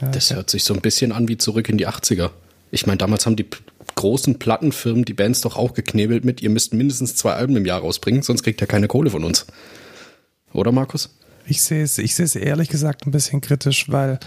[0.00, 2.30] Das hört sich so ein bisschen an wie zurück in die 80er.
[2.70, 3.46] Ich meine, damals haben die
[3.94, 7.80] großen Plattenfirmen die Bands doch auch geknebelt mit, ihr müsst mindestens zwei Alben im Jahr
[7.80, 9.46] rausbringen, sonst kriegt ihr keine Kohle von uns.
[10.52, 11.16] Oder Markus?
[11.46, 14.18] Ich sehe es, ich sehe es ehrlich gesagt ein bisschen kritisch, weil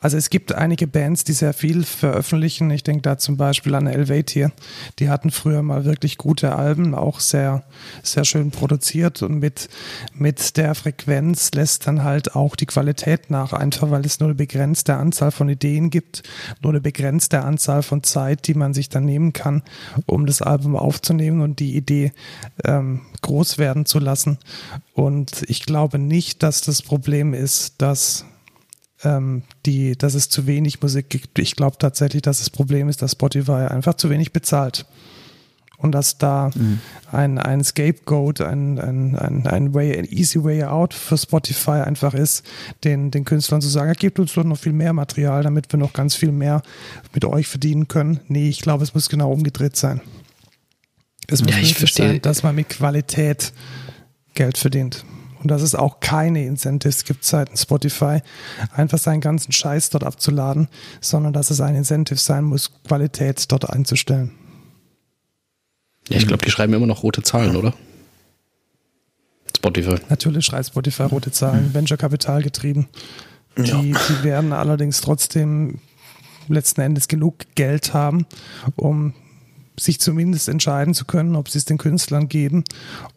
[0.00, 2.70] also es gibt einige Bands, die sehr viel veröffentlichen.
[2.70, 4.52] Ich denke da zum Beispiel an Elvatier.
[5.00, 7.64] Die hatten früher mal wirklich gute Alben, auch sehr,
[8.04, 9.68] sehr schön produziert und mit,
[10.14, 14.36] mit der Frequenz lässt dann halt auch die Qualität nach, einfach weil es nur eine
[14.36, 16.22] begrenzte Anzahl von Ideen gibt,
[16.62, 19.62] nur eine begrenzte Anzahl von Zeit, die man sich dann nehmen kann,
[20.06, 22.12] um das Album aufzunehmen und die Idee
[22.64, 24.38] ähm, groß werden zu lassen.
[24.94, 28.24] Und ich glaube nicht, dass das Problem ist, dass
[29.04, 31.38] ähm, die, dass es zu wenig Musik gibt.
[31.38, 34.86] Ich glaube tatsächlich, dass das Problem ist, dass Spotify einfach zu wenig bezahlt.
[35.80, 36.50] Und dass da
[37.12, 42.14] ein, ein Scapegoat, ein, ein, ein, ein, way, ein easy way out für Spotify einfach
[42.14, 42.44] ist,
[42.82, 45.92] den, den Künstlern zu sagen, gebt uns doch noch viel mehr Material, damit wir noch
[45.92, 46.62] ganz viel mehr
[47.14, 48.18] mit euch verdienen können.
[48.26, 50.00] Nee, ich glaube, es muss genau umgedreht sein.
[51.28, 52.08] Es muss Ja, ich verstehe.
[52.08, 53.52] sein, dass man mit Qualität
[54.34, 55.04] Geld verdient.
[55.40, 58.20] Und dass es auch keine Incentives gibt seitens Spotify,
[58.72, 60.68] einfach seinen ganzen Scheiß dort abzuladen,
[61.00, 64.32] sondern dass es ein Incentive sein muss, Qualität dort einzustellen.
[66.08, 67.74] Ja, ich glaube, die schreiben immer noch rote Zahlen, oder?
[69.56, 69.96] Spotify.
[70.08, 72.88] Natürlich schreibt Spotify rote Zahlen, Venture Kapital getrieben.
[73.56, 73.80] Die, Ja.
[73.80, 75.78] die werden allerdings trotzdem
[76.48, 78.26] letzten Endes genug Geld haben,
[78.76, 79.14] um
[79.78, 82.64] sich zumindest entscheiden zu können, ob sie es den Künstlern geben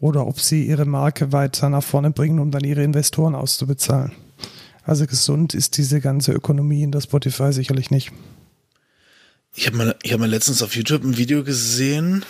[0.00, 4.12] oder ob sie ihre Marke weiter nach vorne bringen, um dann ihre Investoren auszubezahlen.
[4.84, 8.12] Also gesund ist diese ganze Ökonomie in der Spotify sicherlich nicht.
[9.54, 12.24] Ich habe mal, ich hab mal letztens auf YouTube ein Video gesehen,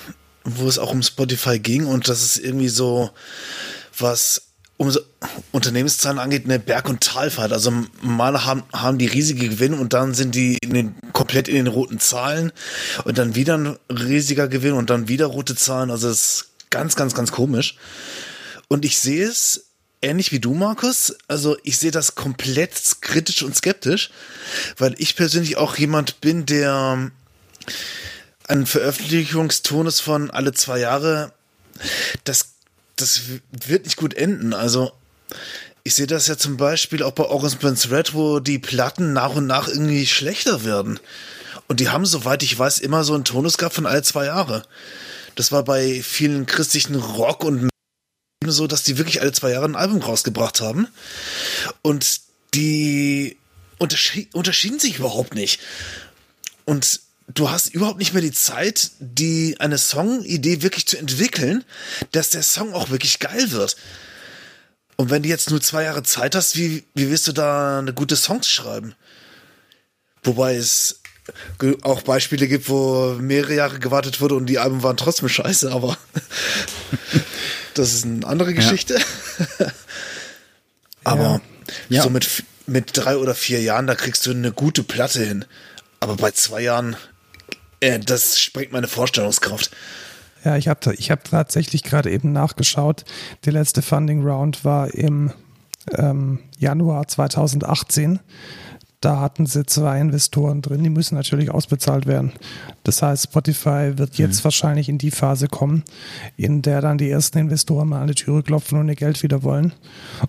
[0.44, 3.10] wo es auch um Spotify ging und das ist irgendwie so,
[3.96, 4.51] was
[4.82, 4.92] um
[5.52, 7.52] Unternehmenszahlen angeht, eine Berg- und Talfahrt.
[7.52, 11.54] Also mal haben, haben die riesige Gewinne und dann sind die in den, komplett in
[11.54, 12.52] den roten Zahlen
[13.04, 15.90] und dann wieder ein riesiger Gewinn und dann wieder rote Zahlen.
[15.92, 17.76] Also es ist ganz, ganz, ganz komisch.
[18.66, 19.66] Und ich sehe es
[20.00, 21.14] ähnlich wie du, Markus.
[21.28, 24.10] Also ich sehe das komplett kritisch und skeptisch,
[24.78, 27.12] weil ich persönlich auch jemand bin, der
[28.48, 31.32] einen Veröffentlichungstonus von alle zwei Jahre,
[32.24, 32.51] das,
[33.02, 34.54] das wird nicht gut enden.
[34.54, 34.92] Also
[35.84, 39.34] ich sehe das ja zum Beispiel auch bei August Burns Red, wo die Platten nach
[39.34, 41.00] und nach irgendwie schlechter werden.
[41.68, 44.62] Und die haben, soweit ich weiß, immer so einen Tonus gehabt von alle zwei Jahre.
[45.34, 47.70] Das war bei vielen christlichen Rock- und
[48.44, 50.88] so, dass die wirklich alle zwei Jahre ein Album rausgebracht haben.
[51.80, 52.20] Und
[52.54, 53.36] die
[53.78, 55.60] unterschi unterschieden sich überhaupt nicht.
[56.64, 57.00] Und
[57.34, 61.64] du hast überhaupt nicht mehr die Zeit, die eine Songidee wirklich zu entwickeln,
[62.12, 63.76] dass der Song auch wirklich geil wird.
[64.96, 67.92] Und wenn du jetzt nur zwei Jahre Zeit hast, wie, wie willst du da eine
[67.92, 68.94] gute Songs schreiben?
[70.22, 71.00] Wobei es
[71.82, 75.96] auch Beispiele gibt, wo mehrere Jahre gewartet wurde und die Alben waren trotzdem scheiße, aber
[77.74, 78.98] das ist eine andere Geschichte.
[79.58, 79.72] Ja.
[81.04, 81.40] aber
[81.88, 82.02] ja.
[82.02, 82.28] so mit,
[82.66, 85.44] mit drei oder vier Jahren, da kriegst du eine gute Platte hin.
[86.00, 86.96] Aber bei zwei Jahren,
[87.82, 89.70] äh, das sprengt meine Vorstellungskraft.
[90.44, 93.04] Ja, ich habe ich hab tatsächlich gerade eben nachgeschaut.
[93.44, 95.32] Die letzte Funding Round war im
[95.96, 98.20] ähm, Januar 2018
[99.02, 102.32] da hatten sie zwei Investoren drin, die müssen natürlich ausbezahlt werden.
[102.84, 104.44] Das heißt, Spotify wird jetzt mhm.
[104.44, 105.82] wahrscheinlich in die Phase kommen,
[106.36, 109.42] in der dann die ersten Investoren mal an die Türe klopfen und ihr Geld wieder
[109.42, 109.72] wollen.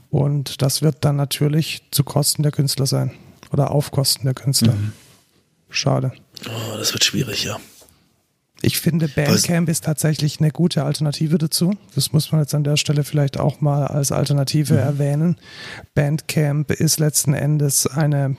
[0.09, 3.11] Und das wird dann natürlich zu Kosten der Künstler sein
[3.51, 4.73] oder auf Kosten der Künstler.
[4.73, 4.93] Mhm.
[5.69, 6.11] Schade.
[6.47, 7.59] Oh, das wird schwierig, ja.
[8.65, 11.75] Ich finde, Bandcamp ist tatsächlich eine gute Alternative dazu.
[11.95, 14.79] Das muss man jetzt an der Stelle vielleicht auch mal als Alternative mhm.
[14.79, 15.35] erwähnen.
[15.95, 18.37] Bandcamp ist letzten Endes eine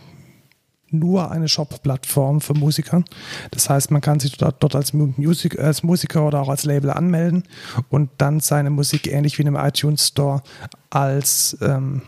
[0.95, 3.05] nur eine Shop-Plattform für Musiker.
[3.51, 6.91] Das heißt, man kann sich dort, dort als, Musik, als, Musiker oder auch als Label
[6.91, 7.43] anmelden
[7.91, 10.43] und dann seine Musik ähnlich wie in einem iTunes Store
[10.91, 12.03] als ähm,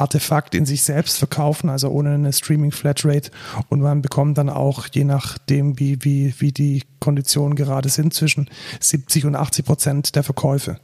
[0.00, 3.30] Artefakt in sich selbst verkaufen, also ohne eine Streaming-Flatrate.
[3.68, 8.48] Und man bekommt dann auch, je nachdem, wie, wie, wie die Konditionen gerade sind, zwischen
[8.80, 10.78] 70 und 80 Prozent der Verkäufe.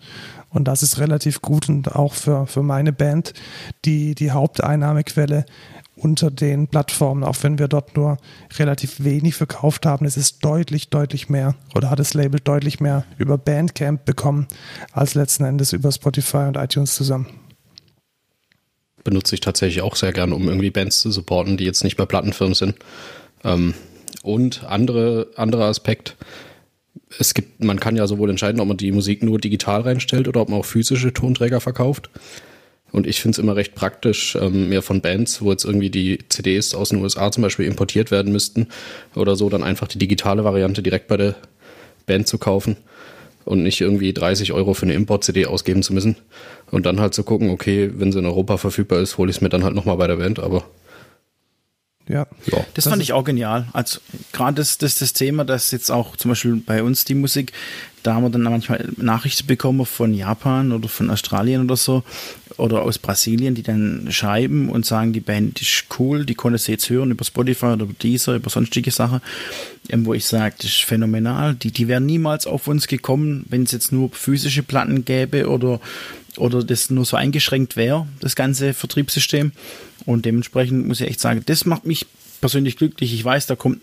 [0.50, 3.34] Und das ist relativ gut und auch für, für meine Band
[3.84, 5.44] die, die Haupteinnahmequelle
[5.96, 8.18] unter den Plattformen, auch wenn wir dort nur
[8.58, 10.04] relativ wenig verkauft haben.
[10.04, 14.46] Es ist deutlich, deutlich mehr oder hat das Label deutlich mehr über Bandcamp bekommen
[14.92, 17.45] als letzten Endes über Spotify und iTunes zusammen.
[19.06, 22.04] Benutze ich tatsächlich auch sehr gern, um irgendwie Bands zu supporten, die jetzt nicht bei
[22.04, 22.74] Plattenfirmen sind.
[23.44, 23.72] Ähm,
[24.22, 26.16] und andere, anderer Aspekt,
[27.18, 30.40] es gibt, man kann ja sowohl entscheiden, ob man die Musik nur digital reinstellt oder
[30.40, 32.10] ob man auch physische Tonträger verkauft.
[32.90, 36.18] Und ich finde es immer recht praktisch, ähm, mehr von Bands, wo jetzt irgendwie die
[36.28, 38.66] CDs aus den USA zum Beispiel importiert werden müssten
[39.14, 41.36] oder so, dann einfach die digitale Variante direkt bei der
[42.06, 42.76] Band zu kaufen
[43.46, 46.16] und nicht irgendwie 30 Euro für eine Import-CD ausgeben zu müssen.
[46.70, 49.40] Und dann halt zu gucken, okay, wenn sie in Europa verfügbar ist, hole ich es
[49.40, 50.64] mir dann halt nochmal bei der Band, aber
[52.08, 52.26] ja.
[52.46, 52.58] ja.
[52.74, 53.66] Das, das fand ich auch genial.
[53.72, 54.00] Also
[54.32, 57.52] gerade das, das, das Thema, dass jetzt auch zum Beispiel bei uns die Musik,
[58.02, 62.04] da haben wir dann manchmal Nachrichten bekommen von Japan oder von Australien oder so
[62.56, 66.72] oder aus Brasilien, die dann schreiben und sagen, die Band ist cool, die konnte sie
[66.72, 69.20] jetzt hören über Spotify oder über Deezer, über sonstige Sachen,
[69.88, 71.54] ähm, wo ich sage, das ist phänomenal.
[71.54, 75.80] Die, die wären niemals auf uns gekommen, wenn es jetzt nur physische Platten gäbe oder,
[76.38, 79.52] oder das nur so eingeschränkt wäre, das ganze Vertriebssystem.
[80.04, 82.06] Und dementsprechend muss ich echt sagen, das macht mich
[82.40, 83.12] persönlich glücklich.
[83.12, 83.80] Ich weiß, da kommt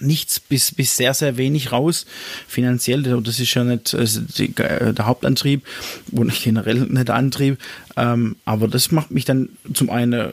[0.00, 2.06] nichts bis, bis sehr, sehr wenig raus.
[2.46, 5.62] Finanziell, das ist ja nicht also die, äh, der Hauptantrieb
[6.12, 7.58] und generell nicht der Antrieb.
[7.96, 10.32] Ähm, aber das macht mich dann zum einen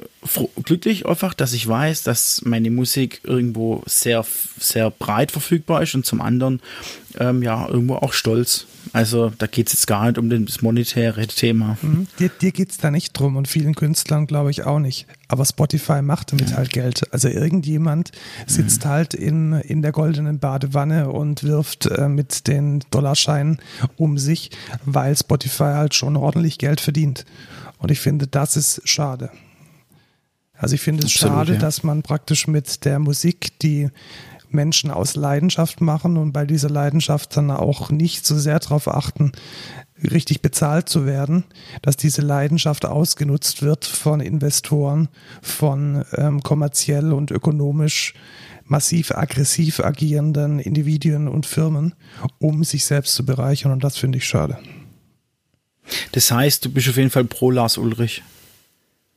[0.64, 4.26] glücklich einfach, dass ich weiß, dass meine Musik irgendwo sehr,
[4.60, 6.62] sehr breit verfügbar ist und zum anderen
[7.20, 8.68] ähm, ja irgendwo auch stolz.
[8.94, 11.78] Also da geht es jetzt gar nicht um das monetäre Thema.
[11.82, 12.08] Mhm.
[12.20, 15.08] Dir, dir geht es da nicht drum und vielen Künstlern glaube ich auch nicht.
[15.28, 17.12] Aber Spotify macht damit halt Geld.
[17.12, 18.12] Also irgendjemand
[18.46, 18.90] sitzt mhm.
[18.90, 23.60] halt in, in der goldenen Badewanne und wirft äh, mit den Dollarscheinen
[23.98, 24.52] um sich,
[24.86, 27.26] weil Spotify halt schon ordentlich Geld verdient.
[27.80, 29.30] Und ich finde, das ist schade.
[30.58, 31.60] Also ich finde es Absolut, schade, ja.
[31.60, 33.90] dass man praktisch mit der Musik, die
[34.50, 39.32] Menschen aus Leidenschaft machen und bei dieser Leidenschaft dann auch nicht so sehr darauf achten,
[40.04, 41.44] richtig bezahlt zu werden,
[41.82, 45.10] dass diese Leidenschaft ausgenutzt wird von Investoren,
[45.42, 48.14] von ähm, kommerziell und ökonomisch
[48.66, 51.96] massiv aggressiv agierenden Individuen und Firmen,
[52.40, 53.72] um sich selbst zu bereichern.
[53.72, 54.58] Und das finde ich schade.
[56.12, 58.24] Das heißt, du bist auf jeden Fall pro Lars Ulrich.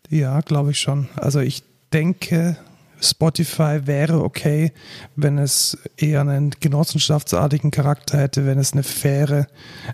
[0.08, 1.08] Ja, glaube ich schon.
[1.16, 1.62] Also ich
[1.92, 2.56] denke,
[3.00, 4.72] Spotify wäre okay,
[5.16, 9.46] wenn es eher einen genossenschaftsartigen Charakter hätte, wenn es eine faire,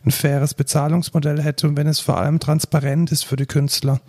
[0.04, 4.00] ein faires Bezahlungsmodell hätte und wenn es vor allem transparent ist für die Künstler,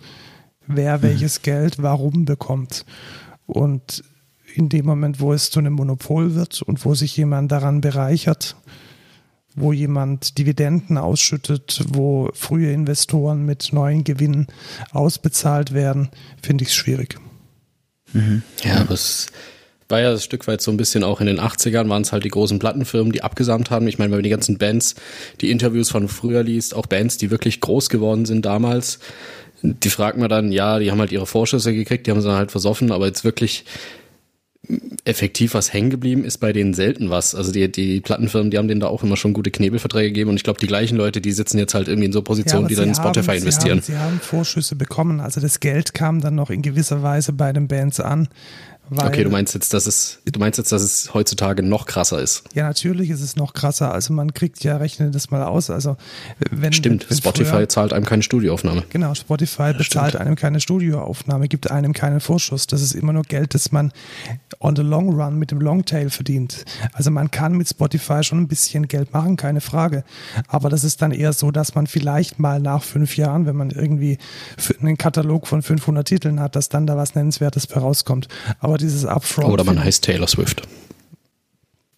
[0.66, 1.02] wer mhm.
[1.02, 2.84] welches Geld warum bekommt.
[3.46, 4.04] Und
[4.54, 8.56] in dem Moment, wo es zu einem Monopol wird und wo sich jemand daran bereichert,
[9.54, 14.46] wo jemand Dividenden ausschüttet, wo frühe Investoren mit neuen Gewinnen
[14.92, 16.10] ausbezahlt werden,
[16.42, 17.18] finde ich es schwierig.
[18.12, 18.42] Mhm.
[18.64, 19.26] Ja, aber es
[19.88, 22.24] war ja ein Stück weit so ein bisschen auch in den 80ern waren es halt
[22.24, 23.88] die großen Plattenfirmen, die abgesamt haben.
[23.88, 24.94] Ich meine, wenn man die ganzen Bands,
[25.40, 28.98] die Interviews von früher liest, auch Bands, die wirklich groß geworden sind damals,
[29.62, 32.36] die fragt man dann, ja, die haben halt ihre Vorschüsse gekriegt, die haben sie dann
[32.36, 33.64] halt versoffen, aber jetzt wirklich
[35.04, 37.34] effektiv was hängen geblieben ist bei denen selten was.
[37.34, 40.36] Also die, die Plattenfirmen, die haben denen da auch immer schon gute Knebelverträge gegeben und
[40.36, 42.74] ich glaube, die gleichen Leute, die sitzen jetzt halt irgendwie in so Positionen, ja, die
[42.74, 43.80] dann in Spotify haben, investieren.
[43.80, 47.32] Sie haben, sie haben Vorschüsse bekommen, also das Geld kam dann noch in gewisser Weise
[47.32, 48.28] bei den Bands an.
[48.90, 52.44] Okay, du meinst jetzt, dass es, du meinst jetzt, dass es heutzutage noch krasser ist?
[52.54, 53.92] Ja, natürlich ist es noch krasser.
[53.92, 55.70] Also man kriegt ja, rechne das mal aus.
[55.70, 55.96] Also
[56.50, 58.84] wenn stimmt, wenn Spotify früher, zahlt einem keine Studioaufnahme.
[58.90, 60.26] Genau, Spotify bezahlt stimmt.
[60.26, 62.66] einem keine Studioaufnahme, gibt einem keinen Vorschuss.
[62.66, 63.92] Das ist immer nur Geld, das man
[64.60, 66.64] on the long run mit dem Longtail verdient.
[66.92, 70.04] Also man kann mit Spotify schon ein bisschen Geld machen, keine Frage.
[70.46, 73.70] Aber das ist dann eher so, dass man vielleicht mal nach fünf Jahren, wenn man
[73.70, 74.18] irgendwie
[74.80, 78.28] einen Katalog von 500 Titeln hat, dass dann da was Nennenswertes herauskommt.
[78.60, 79.48] Aber dieses Upfront.
[79.50, 80.66] Oder man heißt Taylor Swift.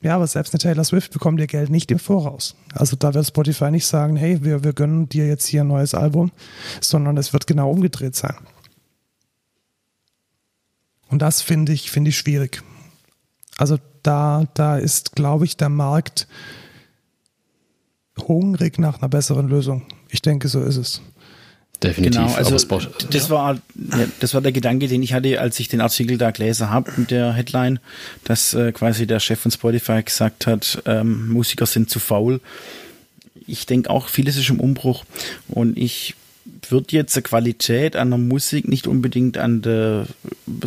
[0.02, 2.56] Ja, aber selbst eine Taylor Swift bekommt ihr Geld nicht im Voraus.
[2.72, 5.94] Also da wird Spotify nicht sagen, hey, wir, wir gönnen dir jetzt hier ein neues
[5.94, 6.32] Album,
[6.80, 8.36] sondern es wird genau umgedreht sein.
[11.08, 12.62] Und das finde ich, finde ich schwierig.
[13.58, 16.26] Also da, da ist, glaube ich, der Markt
[18.18, 19.82] hungrig nach einer besseren Lösung.
[20.08, 21.02] Ich denke, so ist es.
[21.82, 22.20] Definitiv.
[22.20, 22.50] Genau, also
[23.10, 23.60] das war ja,
[24.20, 27.10] das war der Gedanke, den ich hatte, als ich den Artikel da gelesen habe mit
[27.10, 27.80] der Headline,
[28.24, 32.40] dass äh, quasi der Chef von Spotify gesagt hat, ähm, Musiker sind zu faul.
[33.46, 35.04] Ich denke auch, vieles ist im Umbruch
[35.48, 36.16] und ich
[36.68, 40.06] wird jetzt die Qualität an der Musik nicht unbedingt an der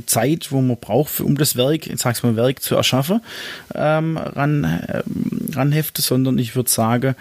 [0.05, 3.21] Zeit, wo man braucht, um das Werk, ich sag's mal, Werk zu erschaffen,
[3.75, 5.03] ähm, ran, äh,
[5.53, 7.15] ranhefte, sondern ich würde sagen,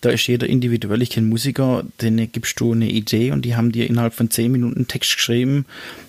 [0.00, 1.02] da ist jeder individuell.
[1.02, 4.52] Ich kenne Musiker, denen gibst du eine Idee und die haben dir innerhalb von zehn
[4.52, 5.66] Minuten Text geschrieben.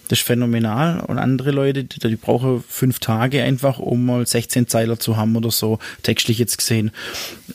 [0.08, 1.02] Das ist phänomenal.
[1.02, 5.36] Und andere Leute, die, die brauchen fünf Tage einfach, um mal 16 Zeiler zu haben
[5.36, 6.92] oder so, textlich jetzt gesehen.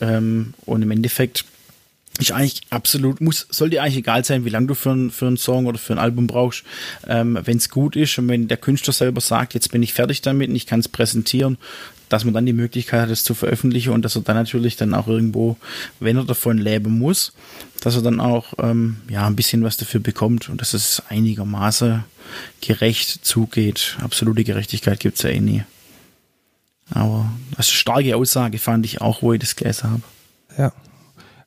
[0.01, 1.45] Ähm, und im Endeffekt
[2.19, 5.27] ist eigentlich absolut, muss, soll dir eigentlich egal sein, wie lange du für, ein, für
[5.27, 6.63] einen Song oder für ein Album brauchst.
[7.07, 10.21] Ähm, wenn es gut ist und wenn der Künstler selber sagt, jetzt bin ich fertig
[10.21, 11.57] damit und ich kann es präsentieren,
[12.09, 14.93] dass man dann die Möglichkeit hat, es zu veröffentlichen und dass er dann natürlich dann
[14.93, 15.57] auch irgendwo,
[15.99, 17.33] wenn er davon leben muss,
[17.81, 22.03] dass er dann auch ähm, ja ein bisschen was dafür bekommt und dass es einigermaßen
[22.61, 23.97] gerecht zugeht.
[24.01, 25.63] Absolute Gerechtigkeit gibt es ja eh nie.
[26.91, 30.03] Aber das ist eine starke Aussage fand ich auch, wo ich das gelesen habe.
[30.57, 30.71] Ja.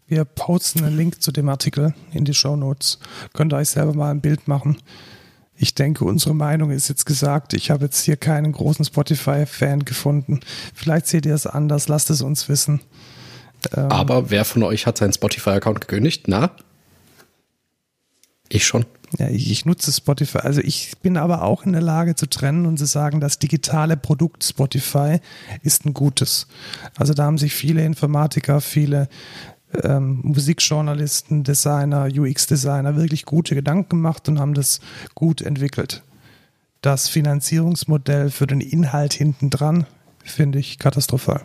[0.09, 2.99] Wir posten einen Link zu dem Artikel in die Show Notes.
[3.35, 4.79] Könnt ihr euch selber mal ein Bild machen
[5.59, 7.53] ich denke, unsere Meinung ist jetzt gesagt.
[7.53, 10.41] Ich habe jetzt hier keinen großen Spotify-Fan gefunden.
[10.73, 12.81] Vielleicht seht ihr es anders, lasst es uns wissen.
[13.77, 16.29] Ähm, aber wer von euch hat seinen Spotify-Account gekündigt?
[16.29, 16.53] Na?
[18.49, 18.87] Ich schon.
[19.19, 20.39] Ja, ich, ich, nutze Spotify.
[20.39, 23.97] Also ich bin aber auch in der Lage zu trennen und zu sagen, das digitale
[23.97, 25.19] Produkt Spotify
[25.63, 26.47] ist ein gutes.
[26.97, 29.09] Also da haben sich viele Informatiker, viele
[29.83, 34.81] ähm, Musikjournalisten, Designer, UX-Designer wirklich gute Gedanken gemacht und haben das
[35.15, 36.03] gut entwickelt.
[36.81, 39.87] Das Finanzierungsmodell für den Inhalt hinten dran
[40.25, 41.43] finde ich katastrophal.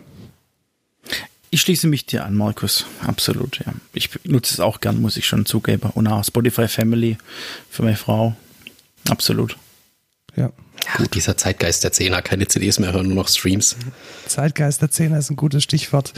[1.50, 2.86] Ich schließe mich dir an, Markus.
[3.06, 3.72] Absolut, ja.
[3.92, 5.90] Ich nutze es auch gern, muss ich schon zugeben.
[5.94, 7.16] Und auch Spotify Family
[7.70, 8.34] für meine Frau.
[9.08, 9.56] Absolut.
[10.34, 10.50] Ja.
[10.96, 13.76] Gut, dieser Zeitgeist der Zehner, keine CDs mehr hören, nur noch Streams.
[14.26, 16.12] Zeitgeist der Zehner ist ein gutes Stichwort.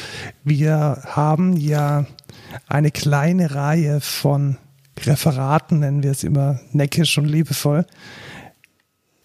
[0.45, 2.07] Wir haben ja
[2.67, 4.59] eine kleine Reihe von
[5.05, 7.87] Referaten, nennen wir es immer neckisch und liebevoll,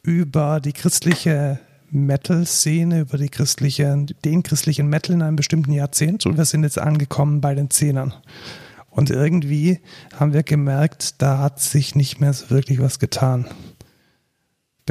[0.04, 6.38] über die christliche Metal-Szene, über die christliche, den christlichen Metal in einem bestimmten Jahrzehnt und
[6.38, 8.14] wir sind jetzt angekommen bei den Zehnern.
[8.90, 9.80] Und irgendwie
[10.18, 13.46] haben wir gemerkt, da hat sich nicht mehr so wirklich was getan.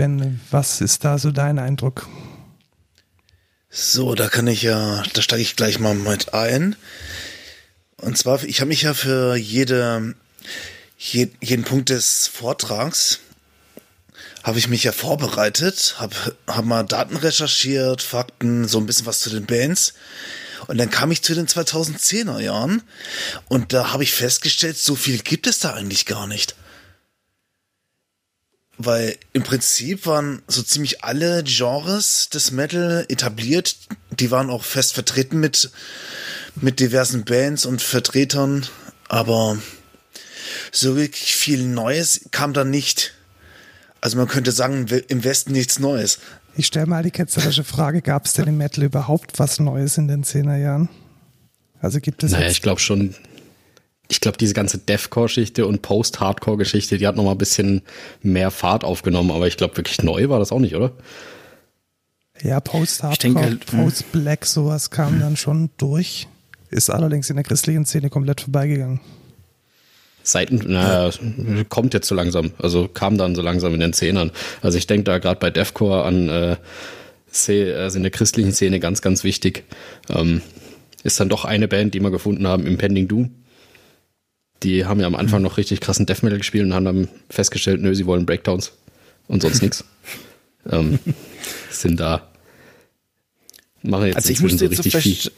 [0.00, 2.08] Ben, was ist da so dein Eindruck?
[3.68, 6.74] So, da kann ich ja, da steige ich gleich mal mit ein.
[7.98, 10.14] Und zwar, ich habe mich ja für jede,
[10.96, 13.20] jeden Punkt des Vortrags
[14.42, 19.20] habe ich mich ja vorbereitet, habe hab mal Daten recherchiert, Fakten, so ein bisschen was
[19.20, 19.92] zu den Bands.
[20.66, 22.82] Und dann kam ich zu den 2010er Jahren
[23.50, 26.54] und da habe ich festgestellt, so viel gibt es da eigentlich gar nicht
[28.84, 33.76] weil im Prinzip waren so ziemlich alle Genres des Metal etabliert.
[34.10, 35.70] Die waren auch fest vertreten mit,
[36.56, 38.66] mit diversen Bands und Vertretern,
[39.08, 39.58] aber
[40.72, 43.14] so wirklich viel Neues kam da nicht.
[44.00, 46.18] Also man könnte sagen, im Westen nichts Neues.
[46.56, 50.08] Ich stelle mal die ketzerische Frage, gab es denn im Metal überhaupt was Neues in
[50.08, 50.88] den 10er Jahren?
[51.80, 52.32] Also gibt es.
[52.32, 53.14] Naja, ich glaube schon.
[54.10, 57.82] Ich glaube, diese ganze Deathcore-Geschichte und Post-Hardcore-Geschichte, die hat noch mal ein bisschen
[58.22, 60.92] mehr Fahrt aufgenommen, aber ich glaube, wirklich neu war das auch nicht, oder?
[62.42, 63.66] Ja, Post-Hardcore, halt.
[63.66, 66.26] Post-Black, sowas kam dann schon durch.
[66.70, 69.00] Ist allerdings in der christlichen Szene komplett vorbeigegangen.
[70.22, 71.10] Seiten, naja,
[71.68, 72.52] kommt jetzt so langsam.
[72.58, 74.32] Also kam dann so langsam in den Zehnern.
[74.60, 76.56] Also ich denke da gerade bei Deathcore an, äh,
[77.46, 79.64] also in der christlichen Szene ganz, ganz wichtig.
[80.08, 80.42] Ähm,
[81.02, 83.30] ist dann doch eine Band, die wir gefunden haben, Impending Doom.
[84.62, 87.80] Die haben ja am Anfang noch richtig krassen Death Metal gespielt und haben dann festgestellt,
[87.80, 88.72] nö, sie wollen Breakdowns
[89.28, 89.84] und sonst nichts.
[90.70, 90.98] Ähm,
[91.70, 92.28] sind da.
[93.82, 95.32] Machen jetzt also ich musste so richtig viel.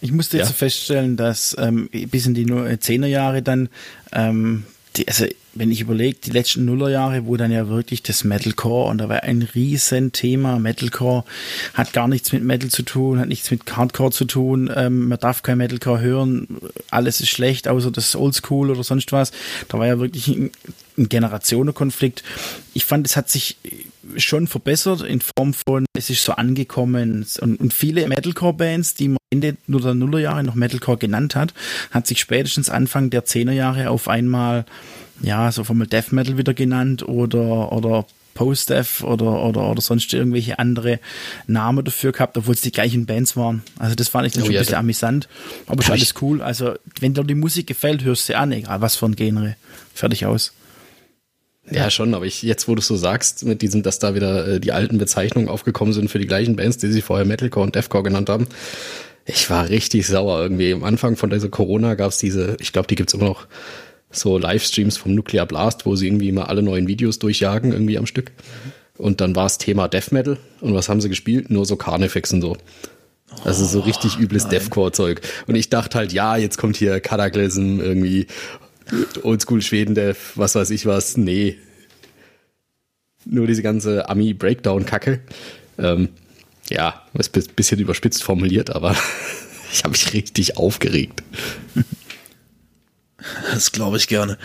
[0.00, 0.54] Ich musste jetzt ja.
[0.54, 3.68] feststellen, dass ähm, bis in die 10er Jahre dann
[4.12, 4.64] ähm,
[4.96, 8.98] die, also wenn ich überlege, die letzten Nullerjahre, wo dann ja wirklich das Metalcore und
[8.98, 10.58] da war ein riesen Thema.
[10.58, 11.24] Metalcore
[11.74, 14.70] hat gar nichts mit Metal zu tun, hat nichts mit Hardcore zu tun.
[14.74, 16.48] Ähm, man darf kein Metalcore hören,
[16.90, 19.32] alles ist schlecht, außer das Oldschool oder sonst was.
[19.68, 20.50] Da war ja wirklich ein,
[20.96, 22.22] ein Generationenkonflikt.
[22.72, 23.56] Ich fand, es hat sich
[24.16, 29.18] schon verbessert in Form von, es ist so angekommen und, und viele Metalcore-Bands, die man
[29.30, 31.54] Ende der Nullerjahre noch Metalcore genannt hat,
[31.90, 34.64] hat sich spätestens Anfang der Zehnerjahre auf einmal
[35.22, 40.58] ja, so vom Death Metal wieder genannt oder, oder Post-Death oder, oder, oder sonst irgendwelche
[40.58, 40.98] andere
[41.46, 43.62] Namen dafür gehabt, obwohl es die gleichen Bands waren.
[43.78, 45.28] Also das fand ich dann oh, schon ja, ein bisschen amüsant.
[45.66, 46.42] Aber ist alles cool.
[46.42, 49.56] Also wenn dir die Musik gefällt, hörst du sie an, egal was für ein Genre.
[49.94, 50.52] Fertig aus.
[51.70, 54.60] Ja, schon, aber ich, jetzt, wo du so sagst, mit diesem, dass da wieder äh,
[54.60, 58.02] die alten Bezeichnungen aufgekommen sind für die gleichen Bands, die sie vorher Metalcore und Deathcore
[58.02, 58.48] genannt haben,
[59.24, 60.72] ich war richtig sauer irgendwie.
[60.72, 63.46] Am Anfang von dieser Corona gab es diese, ich glaube, die gibt's immer noch,
[64.10, 68.06] so Livestreams vom Nuclear Blast, wo sie irgendwie immer alle neuen Videos durchjagen, irgendwie am
[68.06, 68.32] Stück.
[68.98, 70.36] Und dann war es Thema Death Metal.
[70.60, 71.50] Und was haben sie gespielt?
[71.50, 72.56] Nur so Carnifex und so.
[73.44, 75.22] Also so richtig oh, übles Deathcore-Zeug.
[75.46, 78.26] Und ich dachte halt, ja, jetzt kommt hier Cataclysm, irgendwie
[79.22, 81.16] Oldschool Schweden Death, was weiß ich was.
[81.16, 81.58] Nee.
[83.24, 85.20] Nur diese ganze Ami-Breakdown-Kacke.
[85.78, 86.08] Ähm,
[86.68, 88.96] ja, ist ein bisschen überspitzt formuliert, aber
[89.72, 91.22] ich habe mich richtig aufgeregt.
[93.52, 94.38] Das glaube ich gerne.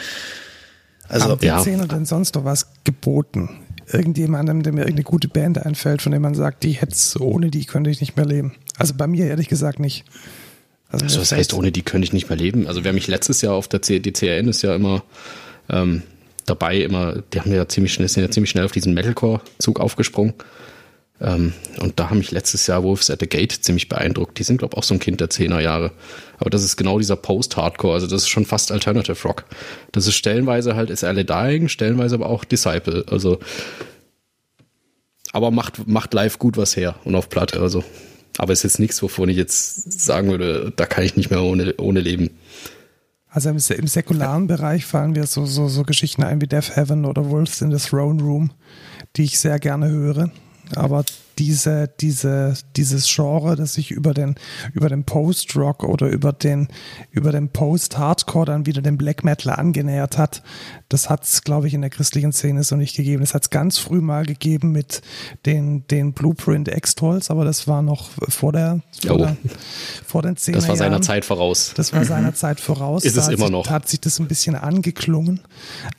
[1.08, 1.60] Also, Haben die ja.
[1.60, 3.50] Szene denn sonst noch was geboten?
[3.90, 7.64] Irgendjemandem, der mir irgendeine gute Band einfällt, von dem man sagt, die hätte ohne die
[7.66, 8.56] könnte ich nicht mehr leben.
[8.78, 10.04] Also bei mir ehrlich gesagt nicht.
[10.90, 12.68] Also, also was heißt, ohne die könnte ich nicht mehr leben?
[12.68, 15.04] Also wer mich letztes Jahr auf der C die CRN ist ja immer
[15.70, 16.04] ähm,
[16.46, 20.34] dabei, immer, die haben ja ziemlich schnell, sind ja ziemlich schnell auf diesen Metalcore-Zug aufgesprungen.
[21.20, 24.38] Ähm, und da haben mich letztes Jahr Wolves at the Gate ziemlich beeindruckt.
[24.38, 25.92] Die sind, glaube ich, auch so ein Kind der 10er Jahre.
[26.38, 29.46] Aber das ist genau dieser Post-Hardcore, also das ist schon fast Alternative Rock.
[29.92, 33.06] Das ist stellenweise halt ist Early Dying, stellenweise aber auch Disciple.
[33.10, 33.40] Also,
[35.34, 37.60] aber macht, macht live gut was her und auf Platte.
[37.60, 37.84] Also,
[38.38, 41.76] aber ist jetzt nichts, wovon ich jetzt sagen würde, da kann ich nicht mehr ohne,
[41.78, 42.32] ohne leben.
[43.30, 47.06] Also im, im säkularen Bereich fallen wir so, so, so Geschichten ein wie Death Heaven
[47.06, 48.52] oder Wolves in the Throne Room,
[49.16, 50.32] die ich sehr gerne höre
[50.76, 51.04] aber
[51.40, 54.36] diese, diese, dieses Genre, das sich über den,
[54.74, 56.68] über den Post-Rock oder über den,
[57.12, 60.44] über den Post-Hardcore dann wieder dem Black Metal angenähert hat,
[60.90, 63.24] das hat es, glaube ich, in der christlichen Szene so nicht gegeben.
[63.24, 65.02] Es hat es ganz früh mal gegeben mit
[65.46, 69.18] den, den Blueprint X-Trolls, aber das war noch vor der, vor, oh.
[69.18, 69.38] der,
[70.06, 71.74] vor den 10 Das war seiner Zeit voraus.
[71.76, 73.04] Das war seiner Zeit voraus.
[73.04, 73.70] Ist es immer noch.
[73.70, 75.42] Hat sich das ein bisschen angeklungen,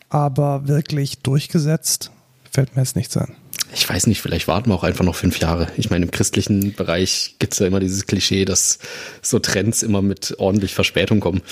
[0.08, 2.10] aber wirklich durchgesetzt
[2.50, 3.36] fällt mir jetzt nichts an
[3.74, 5.68] ich weiß nicht, vielleicht warten wir auch einfach noch fünf Jahre.
[5.76, 8.78] Ich meine, im christlichen Bereich gibt es ja immer dieses Klischee, dass
[9.22, 11.42] so Trends immer mit ordentlich Verspätung kommen.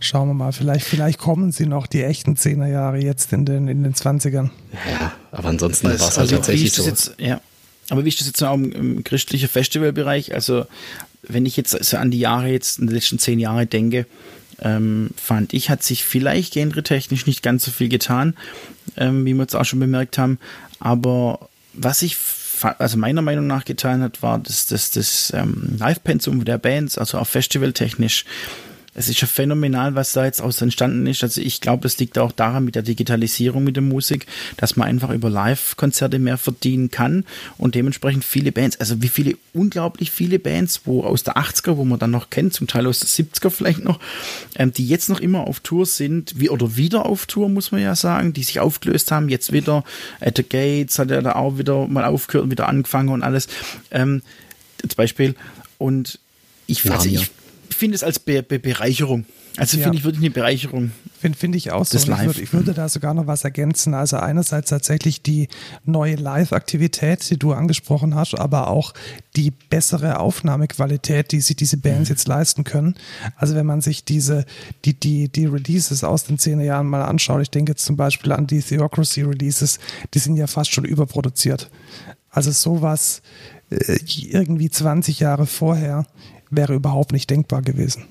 [0.00, 3.82] Schauen wir mal, vielleicht, vielleicht kommen sie noch, die echten Zehnerjahre jetzt in den, in
[3.82, 4.50] den 20ern.
[4.90, 6.84] Ja, aber ansonsten war es halt also tatsächlich so.
[6.84, 7.40] Jetzt, ja.
[7.90, 10.34] Aber wie ist das jetzt auch im, im christlichen Festivalbereich?
[10.34, 10.66] Also,
[11.22, 14.06] wenn ich jetzt so an die Jahre jetzt, in den letzten zehn Jahre denke,
[14.60, 18.36] ähm, fand ich, hat sich vielleicht genretechnisch nicht ganz so viel getan,
[18.98, 20.38] ähm, wie wir es auch schon bemerkt haben.
[20.80, 22.16] Aber was ich
[22.78, 27.18] also meiner Meinung nach getan hat, war das, das, das ähm, Live-Pensum der Bands, also
[27.18, 28.24] auch festivaltechnisch
[28.94, 31.22] es ist ja phänomenal, was da jetzt aus entstanden ist.
[31.22, 34.26] Also ich glaube, das liegt auch daran mit der Digitalisierung mit der Musik,
[34.56, 37.24] dass man einfach über Live-Konzerte mehr verdienen kann
[37.58, 41.84] und dementsprechend viele Bands, also wie viele, unglaublich viele Bands, wo aus der 80er, wo
[41.84, 44.00] man dann noch kennt, zum Teil aus der 70er vielleicht noch,
[44.56, 47.80] ähm, die jetzt noch immer auf Tour sind, wie, oder wieder auf Tour, muss man
[47.80, 49.84] ja sagen, die sich aufgelöst haben, jetzt wieder
[50.20, 53.48] At the Gates hat er da auch wieder mal aufgehört, und wieder angefangen und alles.
[53.90, 54.22] Ähm,
[54.82, 55.34] als Beispiel.
[55.78, 56.18] Und
[56.66, 57.30] ich, also ich
[57.70, 59.24] finde es als Be Be Bereicherung.
[59.58, 59.84] Also ja.
[59.84, 60.92] finde ich wirklich eine Bereicherung.
[61.20, 61.98] Finde find ich auch so.
[61.98, 63.92] Ich würde, ich würde, da sogar noch was ergänzen.
[63.92, 65.48] Also einerseits tatsächlich die
[65.84, 68.94] neue Live-Aktivität, die du angesprochen hast, aber auch
[69.34, 72.14] die bessere Aufnahmequalität, die sich diese Bands mhm.
[72.14, 72.94] jetzt leisten können.
[73.34, 74.44] Also wenn man sich diese,
[74.84, 78.30] die, die, die Releases aus den zehn Jahren mal anschaut, ich denke jetzt zum Beispiel
[78.30, 79.80] an die Theocracy Releases,
[80.14, 81.68] die sind ja fast schon überproduziert.
[82.30, 83.22] Also sowas
[83.70, 83.98] äh,
[84.30, 86.06] irgendwie 20 Jahre vorher
[86.50, 88.04] wäre überhaupt nicht denkbar gewesen.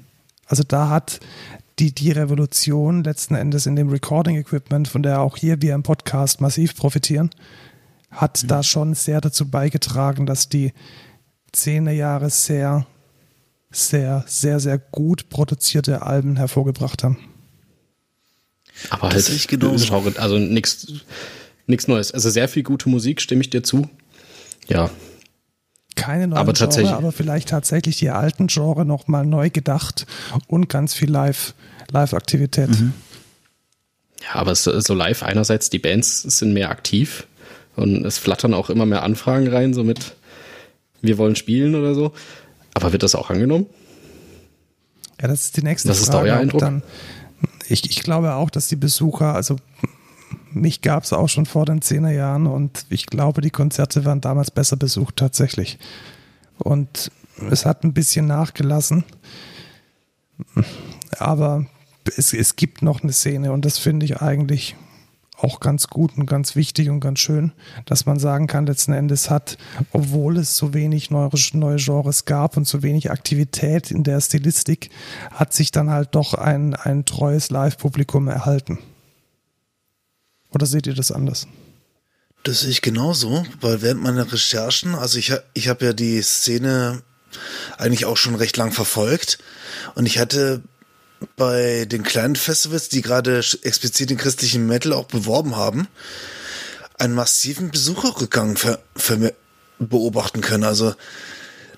[0.45, 1.19] Also da hat
[1.79, 6.41] die, die Revolution letzten Endes in dem Recording-Equipment, von der auch hier wir im Podcast
[6.41, 7.29] massiv profitieren,
[8.09, 8.47] hat mhm.
[8.47, 10.73] da schon sehr dazu beigetragen, dass die
[11.51, 12.88] zehn Jahre sehr,
[13.71, 17.17] sehr, sehr, sehr gut produzierte Alben hervorgebracht haben.
[18.89, 19.93] Aber halt, ich genauso.
[20.17, 22.11] also nichts Neues.
[22.11, 23.89] Also sehr viel gute Musik, stimme ich dir zu.
[24.67, 24.89] Ja,
[25.97, 30.05] keine neuen aber Genre, aber vielleicht tatsächlich die alten Genre nochmal neu gedacht
[30.47, 31.53] und ganz viel Live,
[31.91, 32.69] Live-Aktivität.
[32.69, 32.93] Mhm.
[34.23, 37.27] Ja, aber so, so live einerseits, die Bands sind mehr aktiv
[37.75, 40.15] und es flattern auch immer mehr Anfragen rein, so mit
[41.01, 42.13] wir wollen spielen oder so.
[42.73, 43.67] Aber wird das auch angenommen?
[45.21, 46.11] Ja, das ist die nächste das Frage.
[46.11, 46.61] Das ist euer Eindruck?
[46.61, 46.83] Dann,
[47.67, 49.57] ich, ich glaube auch, dass die Besucher, also
[50.51, 54.21] mich gab es auch schon vor den 10er Jahren und ich glaube, die Konzerte waren
[54.21, 55.77] damals besser besucht tatsächlich.
[56.57, 57.11] Und
[57.49, 59.03] es hat ein bisschen nachgelassen.
[61.17, 61.65] Aber
[62.17, 64.75] es, es gibt noch eine Szene und das finde ich eigentlich
[65.37, 67.51] auch ganz gut und ganz wichtig und ganz schön,
[67.85, 69.57] dass man sagen kann, letzten Endes hat,
[69.91, 74.89] obwohl es so wenig neue, neue Genres gab und so wenig Aktivität in der Stilistik,
[75.31, 78.79] hat sich dann halt doch ein, ein treues Live-Publikum erhalten.
[80.57, 81.45] Oder seht ihr das anders?
[82.41, 87.03] Das sehe ich genauso, weil während meiner Recherchen, also ich, ich habe ja die Szene
[87.77, 89.37] eigentlich auch schon recht lang verfolgt
[89.93, 90.63] und ich hatte
[91.35, 95.87] bei den kleinen Festivals, die gerade explizit den christlichen Metal auch beworben haben,
[96.97, 99.35] einen massiven Besucherrückgang für, für
[99.77, 100.63] beobachten können.
[100.63, 100.95] Also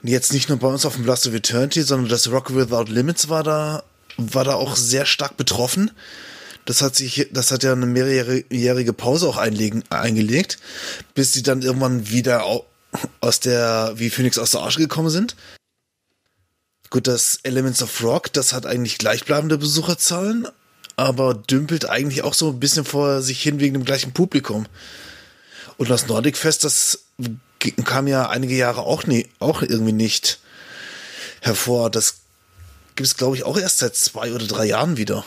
[0.04, 3.28] jetzt nicht nur bei uns auf dem Blast of Eternity, sondern das Rock Without Limits
[3.28, 3.84] war da,
[4.16, 5.92] war da auch sehr stark betroffen.
[6.70, 10.60] Das hat sich, das hat ja eine mehrjährige Pause auch einlegen, eingelegt,
[11.16, 12.46] bis sie dann irgendwann wieder
[13.22, 15.36] aus der, wie Phoenix aus der Asche gekommen sind.
[16.92, 20.48] Gut, das Elements of Rock, das hat eigentlich gleichbleibende Besucherzahlen,
[20.96, 24.68] aber dümpelt eigentlich auch so ein bisschen vor sich hin wegen dem gleichen Publikum.
[25.78, 27.00] Und das Nordic Fest, das
[27.84, 30.40] kam ja einige Jahre auch, nie, auch irgendwie nicht
[31.42, 31.90] hervor.
[31.90, 32.18] Das
[32.96, 35.26] gibt es, glaube ich, auch erst seit zwei oder drei Jahren wieder.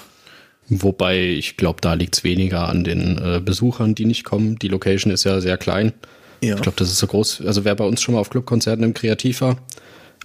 [0.68, 4.58] Wobei ich glaube, da liegt es weniger an den äh, Besuchern, die nicht kommen.
[4.58, 5.92] Die Location ist ja sehr klein.
[6.40, 6.56] Ja.
[6.56, 7.42] Ich glaube, das ist so groß.
[7.46, 9.58] Also wer bei uns schon mal auf Clubkonzerten im Kreativ war,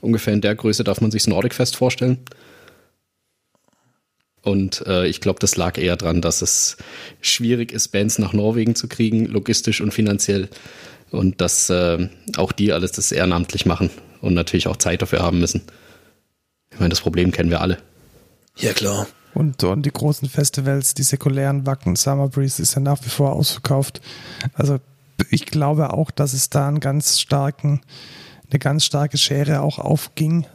[0.01, 2.19] ungefähr in der Größe darf man sich ein Nordic Fest vorstellen.
[4.41, 6.77] Und äh, ich glaube, das lag eher daran, dass es
[7.21, 10.47] schwierig ist, Bands nach Norwegen zu kriegen, logistisch und finanziell.
[11.11, 12.07] Und dass äh,
[12.37, 13.89] auch die alles das ehrenamtlich machen
[14.21, 15.63] und natürlich auch Zeit dafür haben müssen.
[16.71, 17.77] Ich meine, das Problem kennen wir alle.
[18.57, 19.07] Ja, klar.
[19.37, 23.33] Und, und die großen Festivals, die säkulären Wacken, Summer Breeze ist ja nach wie vor
[23.33, 24.01] ausverkauft.
[24.55, 24.79] Also
[25.29, 27.81] ich glaube auch, dass es da einen ganz starken,
[28.49, 30.47] eine ganz starke Schere auch aufging,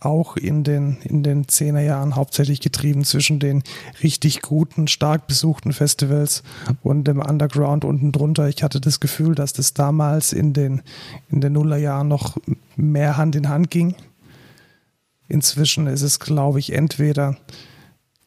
[0.00, 3.62] auch in den, in den Zehnerjahren hauptsächlich getrieben zwischen den
[4.02, 6.42] richtig guten, stark besuchten Festivals
[6.82, 8.48] und dem Underground unten drunter.
[8.48, 10.80] Ich hatte das Gefühl, dass das damals in den,
[11.28, 12.38] in den Nullerjahren noch
[12.74, 13.94] mehr Hand in Hand ging.
[15.28, 17.36] Inzwischen ist es, glaube ich, entweder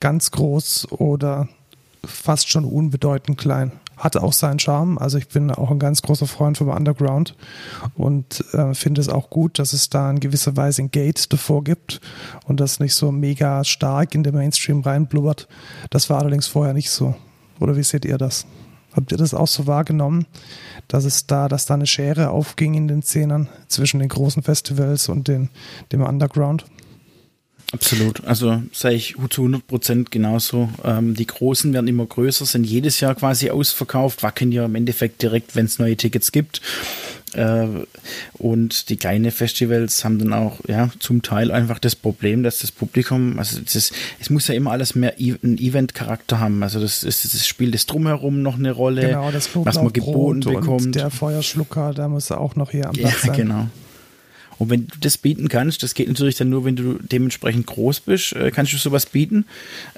[0.03, 1.47] ganz groß oder
[2.03, 3.71] fast schon unbedeutend klein.
[3.95, 4.97] Hat auch seinen Charme.
[4.97, 7.37] Also ich bin auch ein ganz großer Freund vom Underground
[7.95, 11.63] und äh, finde es auch gut, dass es da in gewisser Weise ein Gate davor
[11.63, 12.01] gibt
[12.45, 15.47] und das nicht so mega stark in den Mainstream reinblubbert.
[15.89, 17.15] Das war allerdings vorher nicht so.
[17.61, 18.45] Oder wie seht ihr das?
[18.93, 20.25] Habt ihr das auch so wahrgenommen,
[20.89, 25.07] dass es da, dass da eine Schere aufging in den Szenern zwischen den großen Festivals
[25.07, 25.49] und den,
[25.93, 26.65] dem Underground?
[27.73, 28.23] Absolut.
[28.25, 30.69] Also sage ich zu 100 Prozent genauso.
[30.83, 35.21] Ähm, die Großen werden immer größer, sind jedes Jahr quasi ausverkauft, wackeln ja im Endeffekt
[35.23, 36.61] direkt, wenn es neue Tickets gibt.
[37.33, 37.65] Äh,
[38.33, 42.71] und die kleinen Festivals haben dann auch ja zum Teil einfach das Problem, dass das
[42.71, 46.61] Publikum, also das, es muss ja immer alles mehr e einen Event-Charakter haben.
[46.61, 50.41] Also das, das, das spielt das drumherum noch eine Rolle, genau, das was man geboten
[50.41, 50.93] bekommt.
[50.93, 53.35] der Feuerschlucker, da muss auch noch hier am Platz ja, sein.
[53.35, 53.67] Genau.
[54.63, 57.99] Und wenn du das bieten kannst, das geht natürlich dann nur, wenn du dementsprechend groß
[57.99, 59.45] bist, äh, kannst du sowas bieten,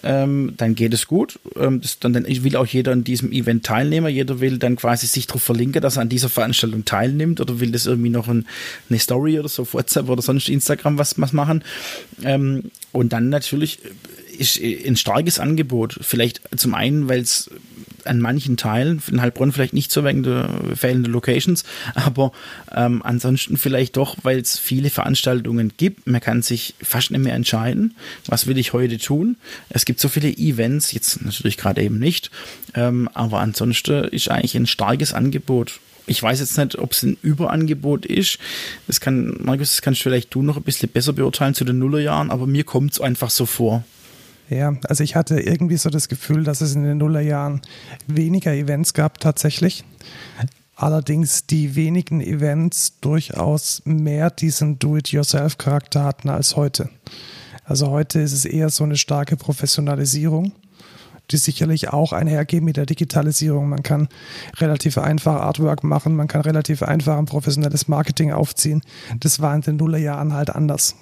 [0.01, 1.39] ähm, dann geht es gut.
[1.55, 4.11] Ähm, das, dann, dann will auch jeder an diesem Event teilnehmen.
[4.11, 7.71] Jeder will dann quasi sich darauf verlinken, dass er an dieser Veranstaltung teilnimmt oder will
[7.71, 8.47] das irgendwie noch ein,
[8.89, 11.63] eine Story oder so WhatsApp oder sonst Instagram was, was machen.
[12.23, 13.79] Ähm, und dann natürlich
[14.37, 15.97] ist ein starkes Angebot.
[16.01, 17.51] Vielleicht zum einen, weil es
[18.07, 22.31] an manchen Teilen, in Heilbronn vielleicht nicht so wegen der fehlenden Locations, aber
[22.73, 26.07] ähm, ansonsten vielleicht doch, weil es viele Veranstaltungen gibt.
[26.07, 27.95] Man kann sich fast nicht mehr entscheiden,
[28.27, 29.37] was will ich heute tun.
[29.69, 32.31] Es gibt so viele Events, jetzt natürlich gerade eben nicht,
[32.73, 35.79] ähm, aber ansonsten ist eigentlich ein starkes Angebot.
[36.07, 38.37] Ich weiß jetzt nicht, ob es ein Überangebot ist.
[38.85, 42.29] Das kann, Markus, das kannst vielleicht du noch ein bisschen besser beurteilen zu den Nullerjahren,
[42.29, 43.83] aber mir kommt es einfach so vor.
[44.49, 47.61] Ja, also ich hatte irgendwie so das Gefühl, dass es in den Nullerjahren
[48.07, 49.83] weniger Events gab tatsächlich.
[50.75, 56.89] Allerdings die wenigen Events durchaus mehr diesen Do-it-yourself-Charakter hatten als heute.
[57.63, 60.51] Also heute ist es eher so eine starke Professionalisierung,
[61.31, 63.69] die sicherlich auch einhergeht mit der Digitalisierung.
[63.69, 64.09] Man kann
[64.57, 68.81] relativ einfach Artwork machen, man kann relativ einfach ein professionelles Marketing aufziehen.
[69.19, 70.95] Das war in den Nullerjahren halt anders.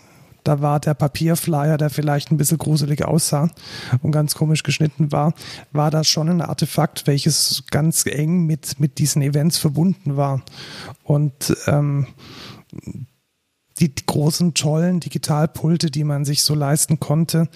[0.44, 3.50] Da war der Papierflyer, der vielleicht ein bisschen gruselig aussah
[4.02, 5.34] und ganz komisch geschnitten war,
[5.72, 10.42] war das schon ein Artefakt, welches ganz eng mit, mit diesen Events verbunden war.
[11.04, 12.08] Und ähm,
[13.80, 17.50] die, großen, tollen Digitalpulte, die man sich so leisten konnte,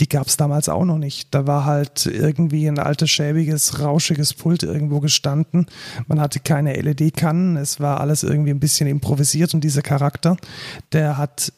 [0.00, 1.34] die gab es damals auch noch nicht.
[1.34, 5.66] Da war halt irgendwie ein altes, schäbiges, rauschiges Pult irgendwo gestanden.
[6.06, 7.56] Man hatte keine LED-Kannen.
[7.56, 10.36] Es war alles irgendwie ein bisschen improvisiert und dieser Charakter,
[10.92, 11.52] der hat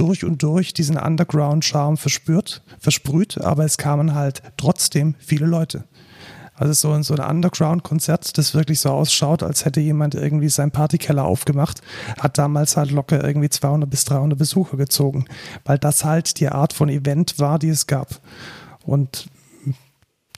[0.00, 5.84] durch und durch diesen Underground-Charme verspürt, versprüht, aber es kamen halt trotzdem viele Leute.
[6.54, 11.24] Also so, so ein Underground-Konzert, das wirklich so ausschaut, als hätte jemand irgendwie seinen Partykeller
[11.24, 11.80] aufgemacht,
[12.18, 15.24] hat damals halt locker irgendwie 200 bis 300 Besucher gezogen,
[15.64, 18.20] weil das halt die Art von Event war, die es gab.
[18.84, 19.28] Und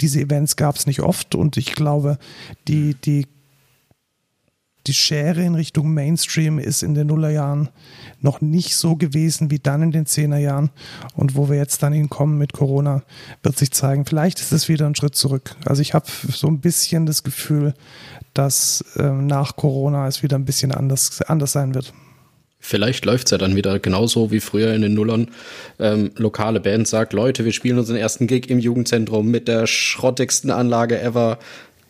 [0.00, 2.18] diese Events gab es nicht oft und ich glaube,
[2.68, 3.26] die, die
[4.86, 7.68] die Schere in Richtung Mainstream ist in den Nullerjahren
[8.20, 10.70] noch nicht so gewesen wie dann in den Zehnerjahren.
[11.14, 13.02] Und wo wir jetzt dann hinkommen mit Corona,
[13.42, 15.56] wird sich zeigen, vielleicht ist es wieder ein Schritt zurück.
[15.64, 17.74] Also ich habe so ein bisschen das Gefühl,
[18.34, 21.92] dass ähm, nach Corona es wieder ein bisschen anders, anders sein wird.
[22.64, 25.32] Vielleicht läuft es ja dann wieder genauso wie früher in den Nullern.
[25.80, 30.50] Ähm, lokale Band sagt, Leute, wir spielen unseren ersten Gig im Jugendzentrum mit der schrottigsten
[30.50, 31.40] Anlage ever.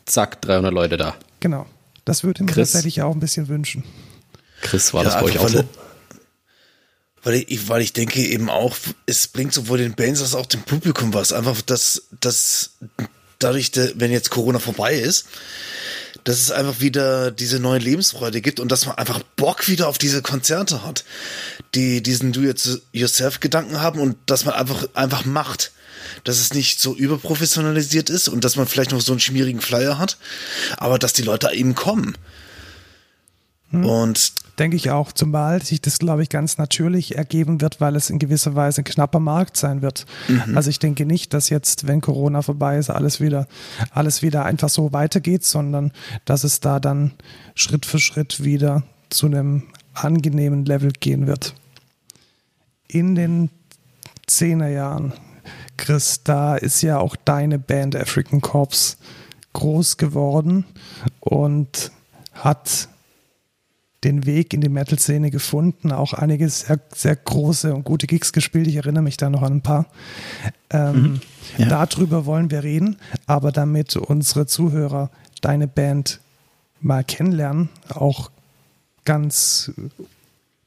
[0.06, 1.14] Zack, 300 Leute da.
[1.40, 1.66] Genau.
[2.04, 3.84] Das würde ich mir tatsächlich auch ein bisschen wünschen.
[4.60, 5.64] Chris, war ja, das bei euch auch so?
[7.24, 8.76] Weil ich, weil ich denke eben auch,
[9.06, 11.32] es bringt sowohl den Bands als auch dem Publikum was.
[11.32, 12.70] Einfach, dass, dass
[13.38, 15.26] dadurch, wenn jetzt Corona vorbei ist,
[16.24, 19.98] dass es einfach wieder diese neue Lebensfreude gibt und dass man einfach Bock wieder auf
[19.98, 21.04] diese Konzerte hat,
[21.74, 25.72] die diesen Do-Yourself-Gedanken haben und dass man einfach, einfach macht
[26.24, 29.98] dass es nicht so überprofessionalisiert ist und dass man vielleicht noch so einen schmierigen Flyer
[29.98, 30.18] hat,
[30.76, 32.16] aber dass die Leute eben kommen.
[33.70, 33.84] Hm.
[33.84, 38.10] Und denke ich auch, zumal sich das, glaube ich, ganz natürlich ergeben wird, weil es
[38.10, 40.06] in gewisser Weise ein knapper Markt sein wird.
[40.28, 40.56] Mhm.
[40.56, 43.48] Also ich denke nicht, dass jetzt, wenn Corona vorbei ist, alles wieder,
[43.90, 45.92] alles wieder einfach so weitergeht, sondern
[46.24, 47.12] dass es da dann
[47.54, 49.64] Schritt für Schritt wieder zu einem
[49.94, 51.54] angenehmen Level gehen wird.
[52.88, 53.50] In den
[54.26, 55.12] Zehnerjahren
[55.76, 58.96] Chris, da ist ja auch deine Band African Corps
[59.52, 60.64] groß geworden
[61.20, 61.92] und
[62.32, 62.88] hat
[64.04, 68.66] den Weg in die Metal-Szene gefunden, auch einige sehr, sehr große und gute Gigs gespielt.
[68.66, 69.86] Ich erinnere mich da noch an ein paar.
[70.70, 71.20] Ähm, mhm.
[71.58, 71.66] ja.
[71.68, 72.96] Darüber wollen wir reden,
[73.26, 75.10] aber damit unsere Zuhörer
[75.40, 76.20] deine Band
[76.80, 78.30] mal kennenlernen, auch
[79.04, 79.70] ganz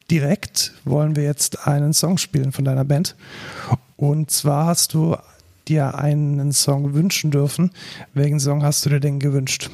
[0.10, 3.16] direkt wollen wir jetzt einen Song spielen von deiner Band.
[3.98, 5.16] Und zwar hast du
[5.68, 7.72] dir einen Song wünschen dürfen.
[8.14, 9.70] Welchen Song hast du dir denn gewünscht?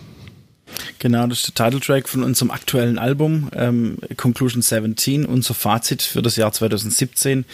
[1.00, 6.22] Genau, das ist der Titeltrack von unserem aktuellen Album, ähm, Conclusion 17, unser Fazit für
[6.22, 7.46] das Jahr 2017.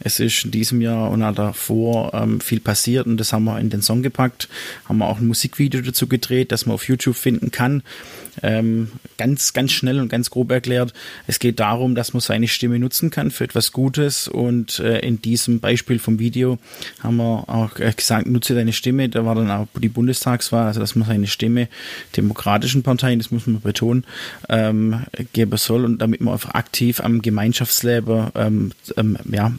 [0.00, 3.58] Es ist in diesem Jahr und auch davor ähm, viel passiert und das haben wir
[3.58, 4.48] in den Song gepackt.
[4.88, 7.82] Haben wir auch ein Musikvideo dazu gedreht, das man auf YouTube finden kann.
[8.42, 10.94] Ähm, ganz, ganz schnell und ganz grob erklärt.
[11.26, 15.20] Es geht darum, dass man seine Stimme nutzen kann für etwas Gutes und äh, in
[15.20, 16.58] diesem Beispiel vom Video
[17.00, 19.08] haben wir auch gesagt, nutze deine Stimme.
[19.08, 21.68] Da war dann auch die Bundestagswahl, also dass man seine Stimme
[22.62, 24.04] demokratischen Parteien, das muss man betonen,
[24.48, 29.52] ähm, geben soll und damit man einfach aktiv am Gemeinschaftsleben ähm, ähm, ja,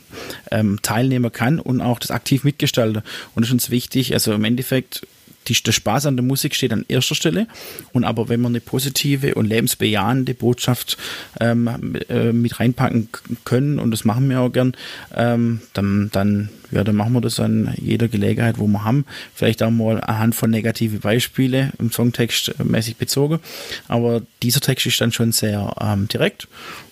[0.52, 3.04] ähm, teilnehmen kann und auch das aktiv mitgestalten.
[3.36, 5.06] Und das ist uns wichtig, also im Endeffekt
[5.48, 7.48] die, der Spaß an der Musik steht an erster Stelle.
[7.92, 10.98] Und aber wenn wir eine positive und lebensbejahende Botschaft
[11.40, 13.10] ähm, äh, mit reinpacken
[13.46, 14.74] können, und das machen wir auch gern,
[15.16, 19.06] ähm, dann, dann, ja, dann machen wir das an jeder Gelegenheit, wo wir haben.
[19.34, 23.40] Vielleicht auch mal anhand von negative Beispiele im Songtext mäßig bezogen.
[23.88, 26.48] Aber dieser Text ist dann schon sehr ähm, direkt.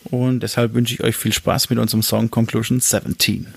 [0.05, 3.47] Und deshalb wünsche ich euch viel Spaß mit unserem Song Conclusion 17.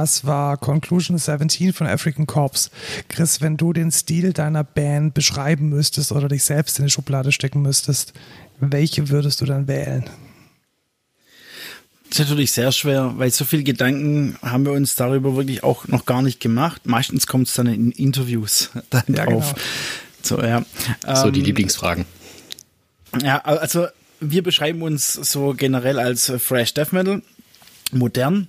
[0.00, 2.70] Das war Conclusion 17 von African Corps.
[3.08, 7.32] Chris, wenn du den Stil deiner Band beschreiben müsstest oder dich selbst in die Schublade
[7.32, 8.14] stecken müsstest,
[8.60, 10.08] welche würdest du dann wählen?
[12.08, 15.86] Das ist natürlich sehr schwer, weil so viele Gedanken haben wir uns darüber wirklich auch
[15.86, 16.86] noch gar nicht gemacht.
[16.86, 19.52] Meistens kommt es dann in Interviews dann ja, drauf.
[19.52, 19.62] Genau.
[20.22, 20.64] So, ja.
[21.14, 22.06] So die ähm, Lieblingsfragen.
[23.22, 23.86] Ja, also
[24.20, 27.20] wir beschreiben uns so generell als Fresh Death Metal,
[27.92, 28.48] modern.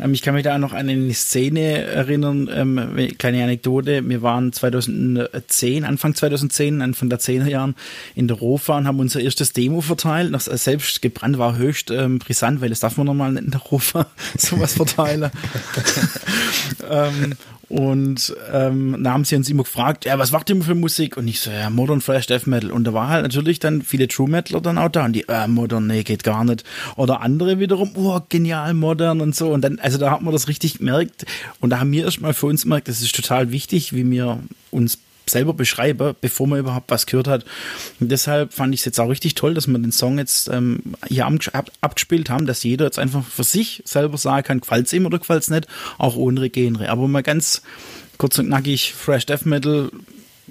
[0.00, 4.08] Ähm, ich kann mich da noch an eine Szene erinnern, ähm, kleine Anekdote.
[4.08, 7.74] Wir waren 2010, Anfang 2010, Anfang der 10er Jahren
[8.14, 10.32] in der Rofa und haben unser erstes Demo verteilt.
[10.32, 14.06] Das selbst gebrannt war höchst ähm, brisant, weil das darf man normal in der Rofa
[14.36, 15.30] sowas verteilen.
[16.90, 17.34] ähm,
[17.68, 21.18] und ähm, da haben sie uns immer gefragt, ja, was macht ihr für Musik?
[21.18, 22.70] Und ich so, ja, Modern Flash Death Metal.
[22.70, 25.04] Und da war halt natürlich dann viele True Metaler dann auch da.
[25.04, 26.64] Und die, äh, Modern, nee, geht gar nicht.
[26.96, 29.50] Oder andere wiederum, oh, genial, modern und so.
[29.50, 31.26] Und dann, also da hat man das richtig gemerkt.
[31.60, 34.38] Und da haben wir erstmal für uns gemerkt, das ist total wichtig, wie wir
[34.70, 34.98] uns
[35.30, 37.44] selber beschreibe, bevor man überhaupt was gehört hat.
[38.00, 40.82] Und deshalb fand ich es jetzt auch richtig toll, dass wir den Song jetzt ähm,
[41.06, 44.92] hier ab, abgespielt haben, dass jeder jetzt einfach für sich selber sagen kann, gefällt es
[44.92, 45.66] ihm oder gefällt es nicht,
[45.98, 46.88] auch ohne Genre.
[46.88, 47.62] Aber mal ganz
[48.18, 49.90] kurz und knackig, Fresh Death Metal,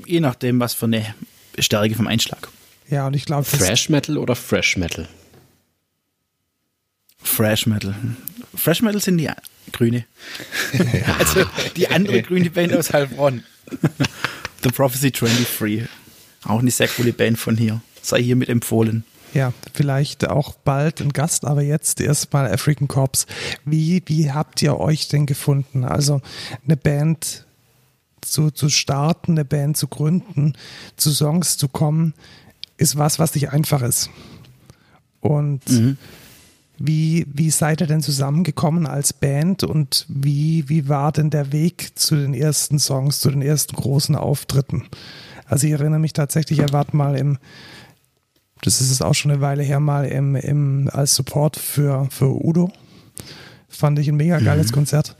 [0.05, 1.05] je nachdem, was für eine
[1.59, 2.49] Stärke vom Einschlag.
[2.89, 3.43] Ja, und ich glaube.
[3.43, 5.07] Fresh Metal oder Fresh Metal?
[7.21, 7.95] Fresh Metal.
[8.55, 9.29] Fresh Metal sind die
[9.71, 10.05] Grüne.
[11.19, 13.43] also die andere grüne Band aus Heilbronn.
[14.63, 15.87] The Prophecy 23.
[16.45, 17.81] Auch eine sehr coole Band von hier.
[18.01, 19.03] Sei hiermit empfohlen.
[19.33, 23.25] Ja, vielleicht auch bald ein Gast, aber jetzt erstmal African Corps.
[23.65, 25.83] Wie, wie habt ihr euch denn gefunden?
[25.83, 26.21] Also
[26.65, 27.45] eine Band
[28.21, 30.53] zu, zu starten, eine Band zu gründen,
[30.95, 32.13] zu Songs zu kommen,
[32.77, 34.09] ist was, was nicht einfach ist.
[35.19, 35.97] Und mhm.
[36.79, 41.97] Wie, wie seid ihr denn zusammengekommen als Band und wie, wie war denn der Weg
[41.97, 44.83] zu den ersten Songs, zu den ersten großen Auftritten?
[45.45, 47.39] Also ich erinnere mich tatsächlich, ihr wart mal im,
[48.61, 52.45] das ist es auch schon eine Weile her, mal im, im, als Support für, für
[52.45, 52.71] Udo.
[53.69, 54.75] Fand ich ein mega geiles mhm.
[54.75, 55.15] Konzert.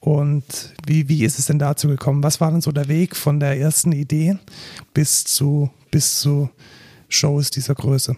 [0.00, 2.22] Und wie, wie ist es denn dazu gekommen?
[2.22, 4.38] Was war denn so der Weg von der ersten Idee
[4.94, 6.48] bis zu, bis zu
[7.08, 8.16] Shows dieser Größe?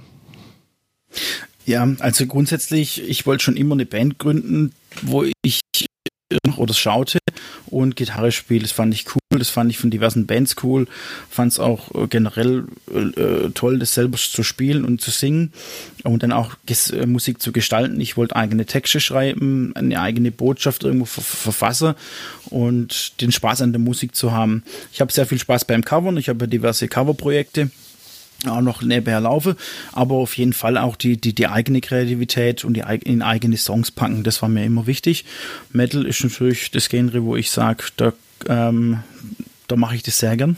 [1.68, 5.60] Ja, also grundsätzlich, ich wollte schon immer eine Band gründen, wo ich
[6.56, 7.18] oder schaute
[7.66, 8.62] und Gitarre spiele.
[8.62, 10.86] Das fand ich cool, das fand ich von diversen Bands cool.
[11.28, 15.52] Fand es auch äh, generell äh, toll, das selber zu spielen und zu singen
[16.04, 18.00] und dann auch äh, Musik zu gestalten.
[18.00, 21.94] Ich wollte eigene Texte schreiben, eine eigene Botschaft irgendwo ver verfassen
[22.46, 24.64] und den Spaß an der Musik zu haben.
[24.90, 26.16] Ich habe sehr viel Spaß beim Covern.
[26.16, 27.70] Ich habe diverse Coverprojekte
[28.46, 29.56] auch noch nebenher laufe,
[29.92, 33.90] aber auf jeden Fall auch die, die, die eigene Kreativität und die in eigene Songs
[33.90, 35.24] packen, das war mir immer wichtig.
[35.72, 38.12] Metal ist natürlich das Genre, wo ich sage, da,
[38.48, 39.00] ähm,
[39.66, 40.56] da mache ich das sehr gern.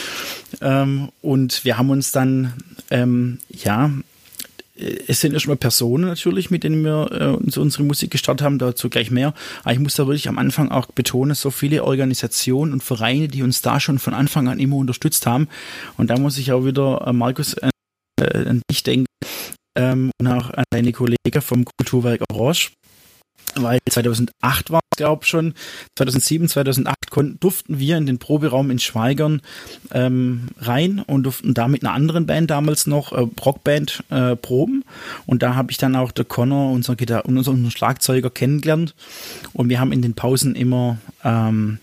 [0.62, 2.54] ähm, und wir haben uns dann,
[2.90, 3.90] ähm, ja,
[5.06, 8.88] es sind erstmal Personen natürlich, mit denen wir äh, uns unsere Musik gestartet haben, dazu
[8.88, 9.34] gleich mehr.
[9.62, 13.42] Aber ich muss da wirklich am Anfang auch betonen, so viele Organisationen und Vereine, die
[13.42, 15.48] uns da schon von Anfang an immer unterstützt haben.
[15.96, 17.68] Und da muss ich auch wieder, äh, Markus, äh,
[18.20, 19.06] an dich denken
[19.78, 22.72] ähm, und auch an deine Kollegen vom Kulturwerk Orange
[23.56, 25.54] weil 2008 war es, glaube schon,
[25.96, 29.42] 2007, 2008 konnten, durften wir in den Proberaum in Schweigern
[29.92, 34.84] ähm, rein und durften da mit einer anderen Band damals noch, äh, Rockband, äh, proben.
[35.26, 38.94] Und da habe ich dann auch der Connor, unser, Gitar unser, unser Schlagzeuger, kennengelernt.
[39.52, 41.78] Und wir haben in den Pausen immer ähm,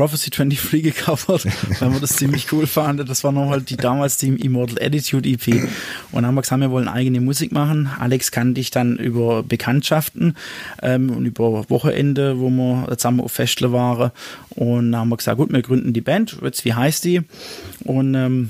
[0.00, 1.44] Prophecy 23 gecovert,
[1.78, 3.06] weil wir das ziemlich cool fanden.
[3.06, 5.48] Das war nochmal die damals die Immortal Attitude EP.
[5.48, 5.68] Und
[6.14, 7.86] dann haben wir gesagt, wir wollen eigene Musik machen.
[7.98, 10.38] Alex kannte ich dann über Bekanntschaften
[10.80, 14.10] ähm, und über Wochenende, wo wir zusammen auf Festle waren.
[14.48, 16.38] Und dann haben wir gesagt, gut, wir gründen die Band.
[16.42, 17.20] Jetzt, wie heißt die?
[17.84, 18.48] Und ähm,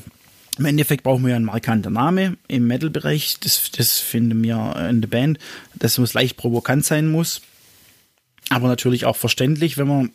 [0.57, 3.41] im Endeffekt brauchen wir ja einen markanten Name im Metal-Bereich.
[3.41, 5.41] Das, das finden wir in der Band,
[5.75, 7.43] dass es leicht provokant sein muss.
[8.51, 10.11] Aber natürlich auch verständlich, wenn man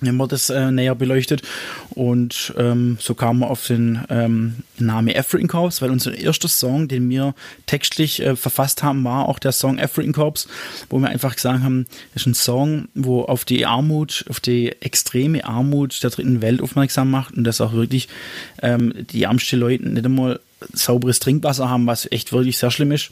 [0.00, 1.42] wenn man das äh, näher beleuchtet.
[1.90, 6.88] Und ähm, so kam man auf den ähm, Namen African Corps, weil unser erster Song,
[6.88, 7.34] den wir
[7.66, 10.46] textlich äh, verfasst haben, war auch der Song African Corps,
[10.90, 14.72] wo wir einfach gesagt haben, das ist ein Song, wo auf die Armut, auf die
[14.80, 18.08] extreme Armut der dritten Welt aufmerksam macht und dass auch wirklich
[18.62, 20.40] ähm, die ärmsten Leute nicht einmal
[20.72, 23.10] sauberes Trinkwasser haben, was echt wirklich sehr schlimm ist.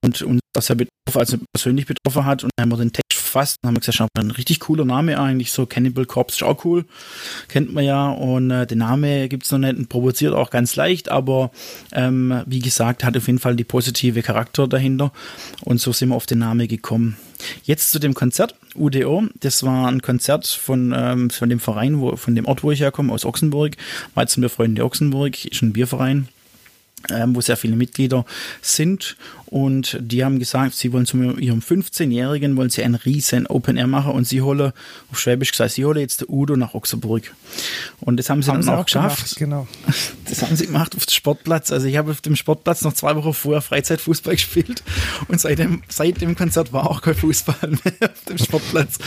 [0.00, 3.17] Und uns das ja betroffen, also persönlich betroffen hat und dann haben wir den Text
[3.28, 3.58] fast.
[3.62, 6.64] Dann haben wir gesagt, schon ein richtig cooler Name eigentlich, so Cannibal Corpse ist auch
[6.64, 6.84] cool,
[7.48, 8.08] kennt man ja.
[8.10, 11.50] Und äh, den Name gibt es noch nicht und provoziert auch ganz leicht, aber
[11.92, 15.12] ähm, wie gesagt, hat auf jeden Fall die positive Charakter dahinter.
[15.64, 17.16] Und so sind wir auf den Namen gekommen.
[17.62, 19.24] Jetzt zu dem Konzert UDO.
[19.40, 22.80] Das war ein Konzert von, ähm, von dem Verein, wo, von dem Ort, wo ich
[22.80, 23.76] herkomme, aus Ochsenburg.
[24.14, 26.28] Weizen wir Freunde Ochsenburg, ist ein Bierverein
[27.10, 28.24] ähm, wo sehr viele Mitglieder
[28.60, 29.16] sind
[29.50, 33.86] und die haben gesagt, sie wollen zu ihrem 15-Jährigen wollen sie ein riesen Open Air
[33.86, 34.72] machen und sie holen,
[35.10, 37.34] auf Schwäbisch gesagt, sie holen jetzt der Udo nach Ochsenburg.
[38.00, 39.36] Und das haben sie haben dann sie auch, auch geschafft.
[39.36, 39.68] Gemacht, genau.
[40.28, 41.72] Das haben sie gemacht auf dem Sportplatz.
[41.72, 44.82] Also ich habe auf dem Sportplatz noch zwei Wochen vorher Freizeitfußball gespielt
[45.28, 48.98] und seit dem, seit dem Konzert war auch kein Fußball mehr auf dem Sportplatz.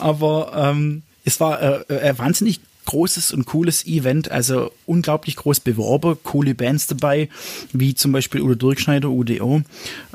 [0.00, 6.16] Aber ähm, es war äh, äh, wahnsinnig großes und cooles Event, also unglaublich groß beworben,
[6.22, 7.28] coole Bands dabei,
[7.72, 9.62] wie zum Beispiel Udo Durchschneider, UDO.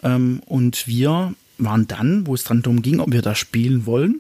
[0.04, 4.20] Ähm, und wir waren dann, wo es dran darum ging, ob wir da spielen wollen.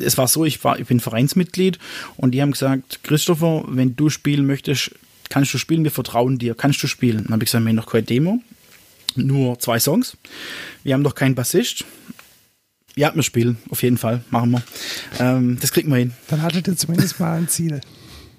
[0.00, 1.78] Es war so, ich, war, ich bin Vereinsmitglied
[2.16, 4.92] und die haben gesagt, Christopher, wenn du spielen möchtest,
[5.28, 7.24] kannst du spielen, wir vertrauen dir, kannst du spielen.
[7.24, 8.40] Dann habe ich gesagt, wir haben noch keine Demo,
[9.16, 10.16] nur zwei Songs.
[10.84, 11.84] Wir haben noch keinen Bassist.
[12.98, 14.62] Ja, wir spielen, auf jeden Fall, machen wir.
[15.20, 16.14] Ähm, das kriegen wir hin.
[16.26, 17.80] Dann hattet ihr zumindest mal ein Ziel.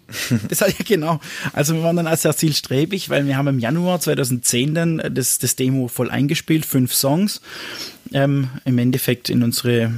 [0.50, 1.20] Das ja genau.
[1.54, 5.40] Also wir waren dann als sehr zielstrebig, weil wir haben im Januar 2010 dann das,
[5.40, 7.42] das Demo voll eingespielt, fünf Songs.
[8.12, 9.94] Ähm, Im Endeffekt in unsere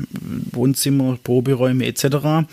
[0.51, 2.45] Wohnzimmer, Proberäume etc.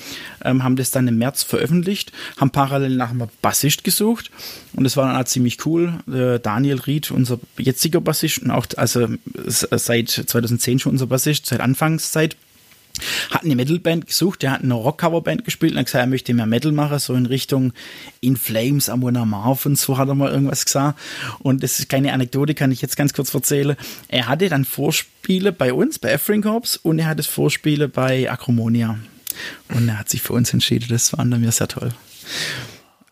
[0.45, 4.31] Ähm, haben das dann im März veröffentlicht, haben parallel nach einem Bassist gesucht
[4.75, 5.95] und das war dann auch ziemlich cool.
[6.07, 9.09] Äh, Daniel Ried, unser jetziger Bassist und auch also
[9.47, 12.37] seit 2010 schon unser Bassist, seit Anfangszeit
[13.31, 16.47] hat eine Metalband gesucht, der hat eine Rock-Cover-Band gespielt und hat gesagt, er möchte mehr
[16.47, 17.73] Metal machen, so in Richtung
[18.21, 20.99] In Flames, Amona Marv und so hat er mal irgendwas gesagt.
[21.41, 23.77] Und das ist keine Anekdote, kann ich jetzt ganz kurz erzählen.
[24.09, 28.99] Er hatte dann Vorspiele bei uns, bei Efring Corps und er hatte Vorspiele bei Acromonia.
[29.69, 31.91] Und er hat sich für uns entschieden, das war mir sehr toll.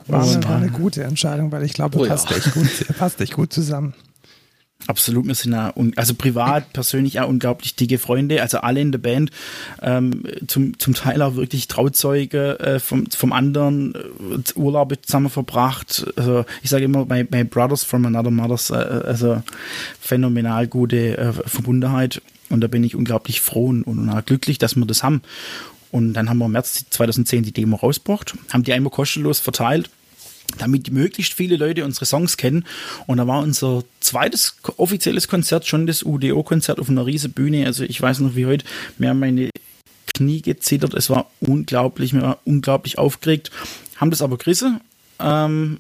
[0.07, 2.37] War, eine, war eine gute Entscheidung, weil ich glaube, oh, passt, ja.
[2.37, 3.95] echt gut, passt echt gut zusammen.
[4.89, 9.01] Absolut, wir sind ja, also privat, persönlich auch unglaublich dicke Freunde, also alle in der
[9.01, 9.31] Band,
[9.83, 16.07] ähm, zum, zum Teil auch wirklich Trauzeuge äh, vom, vom anderen, äh, Urlaube zusammen verbracht.
[16.17, 19.43] Also ich sage immer, my, my Brothers from Another Mothers, äh, also
[20.01, 24.87] phänomenal gute äh, Verbundenheit und da bin ich unglaublich froh und, und glücklich, dass wir
[24.87, 25.23] das haben.
[25.91, 29.91] Und dann haben wir im März 2010 die Demo rausgebracht, haben die einmal kostenlos verteilt
[30.59, 32.65] damit möglichst viele Leute unsere Songs kennen.
[33.07, 37.67] Und da war unser zweites offizielles Konzert schon das UDO-Konzert auf einer riesen Bühne.
[37.67, 38.65] Also ich weiß noch wie heute,
[38.99, 39.51] mir haben meine
[40.15, 40.95] Knie gezittert.
[40.95, 43.51] Es war unglaublich, mir war unglaublich aufgeregt.
[43.97, 44.81] Haben das aber gerissen.
[45.19, 45.79] Ähm,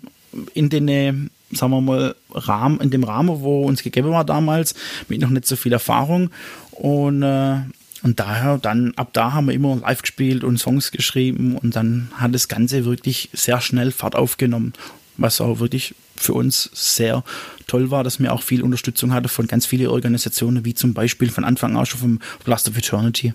[0.52, 4.74] in den, sagen wir mal, Rahmen, in dem Rahmen, wo uns gegeben war damals,
[5.08, 6.30] mit noch nicht so viel Erfahrung.
[6.72, 7.60] Und äh,
[8.02, 12.10] und daher, dann, ab da haben wir immer live gespielt und Songs geschrieben und dann
[12.14, 14.72] hat das Ganze wirklich sehr schnell Fahrt aufgenommen,
[15.16, 17.24] was auch wirklich für uns sehr
[17.66, 21.30] toll war, dass wir auch viel Unterstützung hatten von ganz vielen Organisationen, wie zum Beispiel
[21.30, 23.34] von Anfang an schon vom Blast of Eternity.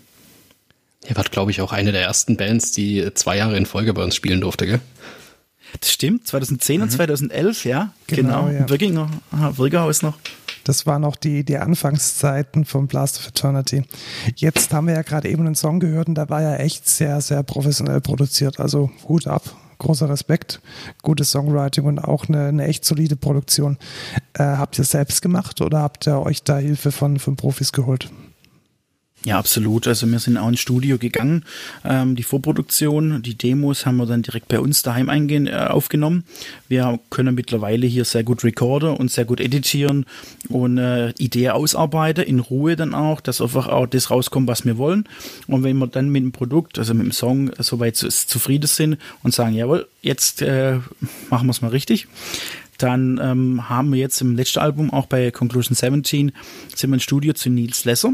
[1.07, 4.03] Ihr wart, glaube ich, auch eine der ersten Bands, die zwei Jahre in Folge bei
[4.03, 4.81] uns spielen durfte, gell?
[5.79, 6.83] Das stimmt, 2010 mhm.
[6.83, 8.45] und 2011, ja, genau.
[8.47, 8.59] genau.
[8.59, 8.69] Ja.
[8.69, 10.17] Wirginger, Wirgerhaus noch.
[10.63, 13.83] Das waren noch die, die Anfangszeiten von Blast of Eternity.
[14.35, 17.21] Jetzt haben wir ja gerade eben einen Song gehört und da war ja echt sehr,
[17.21, 18.59] sehr professionell produziert.
[18.59, 19.43] Also Hut ab,
[19.79, 20.61] großer Respekt,
[21.01, 23.77] gutes Songwriting und auch eine, eine echt solide Produktion.
[24.33, 28.11] Äh, habt ihr selbst gemacht oder habt ihr euch da Hilfe von, von Profis geholt?
[29.23, 29.87] Ja, absolut.
[29.87, 31.45] Also wir sind auch ins Studio gegangen.
[31.85, 36.23] Ähm, die Vorproduktion, die Demos haben wir dann direkt bei uns daheim eingehen, äh, aufgenommen.
[36.67, 40.07] Wir können mittlerweile hier sehr gut recorden und sehr gut editieren
[40.49, 44.79] und äh, Idee ausarbeiten, in Ruhe dann auch, dass einfach auch das rauskommt, was wir
[44.79, 45.07] wollen.
[45.45, 49.35] Und wenn wir dann mit dem Produkt, also mit dem Song, soweit zufrieden sind und
[49.35, 50.79] sagen, jawohl, jetzt äh,
[51.29, 52.07] machen wir es mal richtig,
[52.79, 56.31] dann ähm, haben wir jetzt im letzten Album auch bei Conclusion 17
[56.75, 58.13] sind wir ins Studio zu Nils Lesser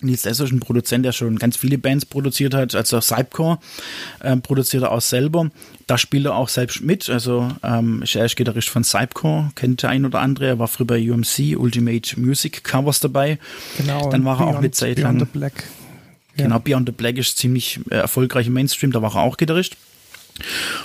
[0.00, 3.58] Nils Lesser ist ein Produzent, der schon ganz viele Bands produziert hat, also Cypcore
[4.20, 5.50] äh, produziert er auch selber.
[5.86, 9.82] Da spielt er auch selbst mit, also ähm, ist er ist Gitarrist von Cypcore, kennt
[9.82, 10.46] der ein oder andere.
[10.46, 13.38] Er war früher bei UMC, Ultimate Music Covers dabei.
[13.76, 14.10] Genau.
[14.10, 15.16] Dann war Beyond, er auch eine Zeit lang.
[15.16, 15.64] Beyond the Black.
[16.36, 16.44] Ja.
[16.44, 19.76] Genau, Beyond the Black ist ziemlich äh, erfolgreich im Mainstream, da war er auch Gitarrist.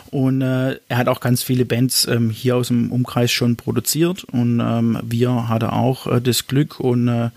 [0.10, 4.24] Und äh, er hat auch ganz viele Bands ähm, hier aus dem Umkreis schon produziert
[4.24, 7.30] und ähm, wir hatten auch äh, das Glück und äh,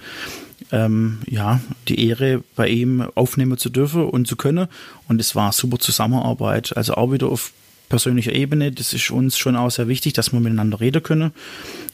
[0.73, 4.69] ähm, ja, die Ehre, bei ihm aufnehmen zu dürfen und zu können.
[5.09, 6.77] Und es war super Zusammenarbeit.
[6.77, 7.53] Also auch wieder auf
[7.89, 8.73] persönlicher Ebene.
[8.73, 11.33] Das ist uns schon auch sehr wichtig, dass wir miteinander reden können.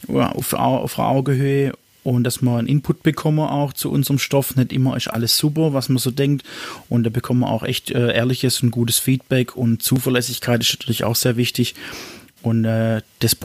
[0.07, 4.55] Auf, auf Augenhöhe und dass wir einen Input bekommen auch zu unserem Stoff.
[4.55, 6.45] Nicht immer ist alles super, was man so denkt.
[6.89, 11.03] Und da bekommen wir auch echt äh, ehrliches und gutes Feedback und Zuverlässigkeit ist natürlich
[11.03, 11.75] auch sehr wichtig.
[12.43, 13.37] Und äh, das,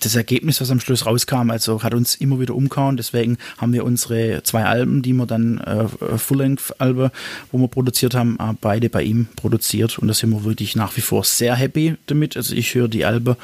[0.00, 2.96] das, Ergebnis, was am Schluss rauskam, also hat uns immer wieder umgehauen.
[2.96, 7.10] Deswegen haben wir unsere zwei Alben, die wir dann äh, Full-Length-Alben,
[7.52, 9.98] wo wir produziert haben, äh, beide bei ihm produziert.
[9.98, 12.34] Und da sind wir wirklich nach wie vor sehr happy damit.
[12.36, 13.36] Also ich höre die Alben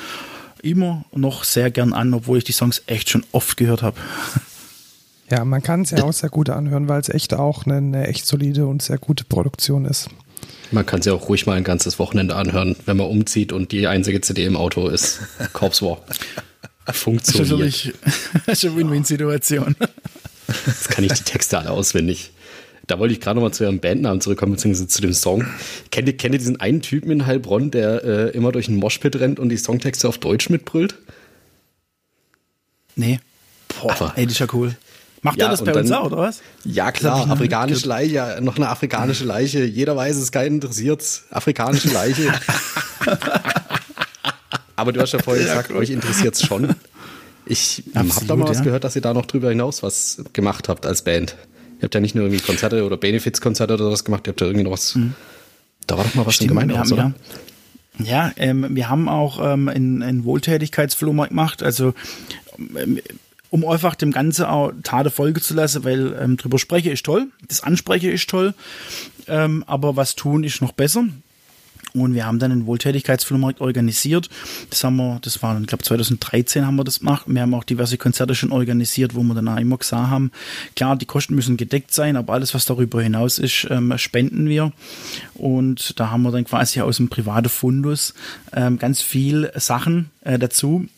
[0.63, 3.99] immer noch sehr gern an, obwohl ich die Songs echt schon oft gehört habe.
[5.31, 8.07] Ja, man kann es ja auch sehr gut anhören, weil es echt auch eine, eine
[8.09, 10.09] echt solide und sehr gute Produktion ist.
[10.71, 13.87] Man kann sie auch ruhig mal ein ganzes Wochenende anhören, wenn man umzieht und die
[13.87, 15.21] einzige CD im Auto ist
[15.53, 16.03] Corpse War.
[16.93, 17.95] Funktioniert.
[18.47, 19.77] Das ist eine Win-Win-Situation.
[20.67, 22.33] Jetzt kann ich die Texte alle auswendig.
[22.87, 25.47] Da wollte ich gerade noch mal zu ihrem Bandnamen zurückkommen, beziehungsweise zu dem Song.
[25.91, 29.17] Kennt ihr, kennt ihr diesen einen Typen in Heilbronn, der äh, immer durch einen Moshpit
[29.17, 30.97] rennt und die Songtexte auf Deutsch mitbrüllt?
[32.97, 33.21] Nee.
[33.69, 34.77] Boah, ey, das ist ja cool.
[35.25, 36.43] Macht ja, er das bei dann, uns auch, oder was?
[36.65, 37.31] Ja, klar.
[37.31, 39.65] Afrikanische Leiche, noch eine afrikanische Leiche.
[39.65, 41.23] Jeder weiß es, keinen interessiert.
[41.31, 42.31] Afrikanische Leiche.
[44.77, 46.75] Aber du hast ja vorher gesagt, ja, euch interessiert es schon.
[47.47, 48.65] Ich habe da mal was ja.
[48.65, 51.37] gehört, dass ihr da noch drüber hinaus was gemacht habt als Band.
[51.79, 54.47] Ihr habt ja nicht nur irgendwie Konzerte oder Benefits-Konzerte oder was gemacht, ihr habt ja
[54.47, 54.95] irgendwie noch was.
[54.95, 55.15] Mhm.
[55.87, 57.15] Da war doch mal was Stimmt, im Gemeindehaus, oder?
[57.99, 61.63] Ja, ähm, wir haben auch ähm, einen, einen Wohltätigkeitsflohmarkt gemacht.
[61.63, 61.95] Also
[62.59, 63.01] ähm,
[63.55, 67.29] um einfach dem Ganzen auch Tate Folge zu lassen, weil ähm, drüber spreche ist toll,
[67.47, 68.53] das Anspreche ist toll,
[69.29, 71.05] ähm, aber was tun ist noch besser.
[71.95, 74.29] Und wir haben dann einen Wohltätigkeitsflohmarkt organisiert.
[74.71, 77.27] Das haben wir, das war, ich glaube 2013 haben wir das gemacht.
[77.29, 80.33] Wir haben auch diverse Konzerte schon organisiert, wo wir dann auch immer gesagt haben,
[80.75, 84.73] klar, die Kosten müssen gedeckt sein, aber alles, was darüber hinaus ist, ähm, spenden wir.
[85.35, 88.15] Und da haben wir dann quasi aus dem privaten Fundus
[88.53, 90.89] ähm, ganz viel Sachen äh, dazu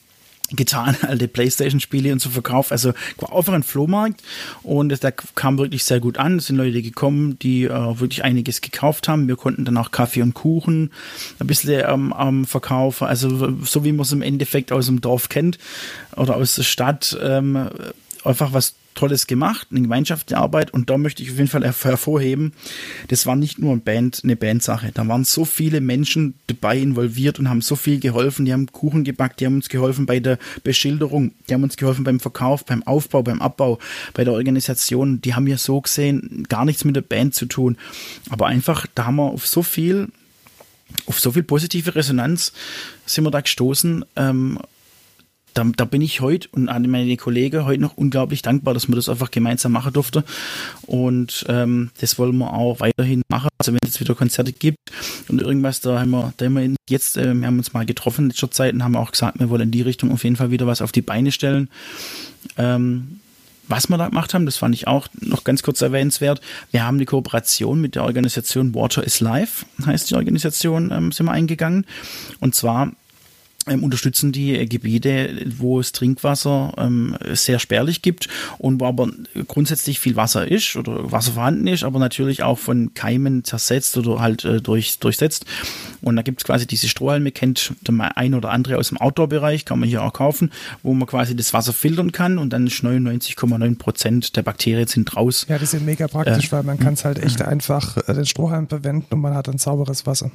[0.50, 2.72] getan, alte Playstation-Spiele und so verkauft.
[2.72, 4.22] Also war einfach ein Flohmarkt
[4.62, 6.38] und der kam wirklich sehr gut an.
[6.38, 9.28] Es sind Leute gekommen, die äh, wirklich einiges gekauft haben.
[9.28, 10.90] Wir konnten dann auch Kaffee und Kuchen
[11.38, 13.06] ein bisschen ähm, ähm, verkaufen.
[13.06, 15.58] Also so wie man es im Endeffekt aus dem Dorf kennt
[16.16, 17.16] oder aus der Stadt.
[17.20, 17.68] Ähm,
[18.24, 22.52] einfach was Tolles gemacht, eine Gemeinschaftsarbeit und da möchte ich auf jeden Fall hervorheben,
[23.08, 24.90] das war nicht nur eine Band, eine Bandsache.
[24.92, 28.44] Da waren so viele Menschen dabei involviert und haben so viel geholfen.
[28.44, 32.04] Die haben Kuchen gebackt, die haben uns geholfen bei der Beschilderung, die haben uns geholfen
[32.04, 33.78] beim Verkauf, beim Aufbau, beim Abbau,
[34.14, 35.20] bei der Organisation.
[35.20, 37.76] Die haben ja so gesehen gar nichts mit der Band zu tun.
[38.30, 40.08] Aber einfach, da haben wir auf so viel
[41.06, 42.52] auf so viel positive Resonanz
[43.06, 44.58] sind wir da gestoßen ähm,
[45.56, 48.94] da, da bin ich heute und an meine Kollegen heute noch unglaublich dankbar, dass wir
[48.94, 50.22] das einfach gemeinsam machen durfte.
[50.82, 53.48] Und ähm, das wollen wir auch weiterhin machen.
[53.58, 54.78] Also wenn es wieder Konzerte gibt
[55.28, 58.26] und irgendwas, da haben wir, da haben wir jetzt, äh, wir haben uns mal getroffen
[58.26, 60.50] in letzter Zeit und haben auch gesagt, wir wollen in die Richtung auf jeden Fall
[60.50, 61.70] wieder was auf die Beine stellen.
[62.58, 63.20] Ähm,
[63.68, 66.40] was wir da gemacht haben, das fand ich auch noch ganz kurz erwähnenswert.
[66.70, 71.26] Wir haben die Kooperation mit der Organisation Water is Life, heißt die Organisation, ähm, sind
[71.26, 71.86] wir eingegangen.
[72.40, 72.92] Und zwar
[73.66, 79.08] ähm, unterstützen die äh, Gebiete, wo es Trinkwasser ähm, sehr spärlich gibt und wo aber
[79.48, 84.20] grundsätzlich viel Wasser ist oder Wasser vorhanden ist, aber natürlich auch von Keimen zersetzt oder
[84.20, 85.46] halt äh, durch, durchsetzt.
[86.02, 89.64] Und da gibt es quasi diese Strohhalme, kennt der ein oder andere aus dem Outdoor-Bereich,
[89.64, 90.52] kann man hier auch kaufen,
[90.82, 95.16] wo man quasi das Wasser filtern kann und dann ist 99,9 Prozent der Bakterien sind
[95.16, 95.46] raus.
[95.48, 98.26] Ja, das ist mega praktisch, äh, weil man kann es halt echt einfach äh, den
[98.26, 100.30] Strohhalm verwenden und man hat dann sauberes Wasser.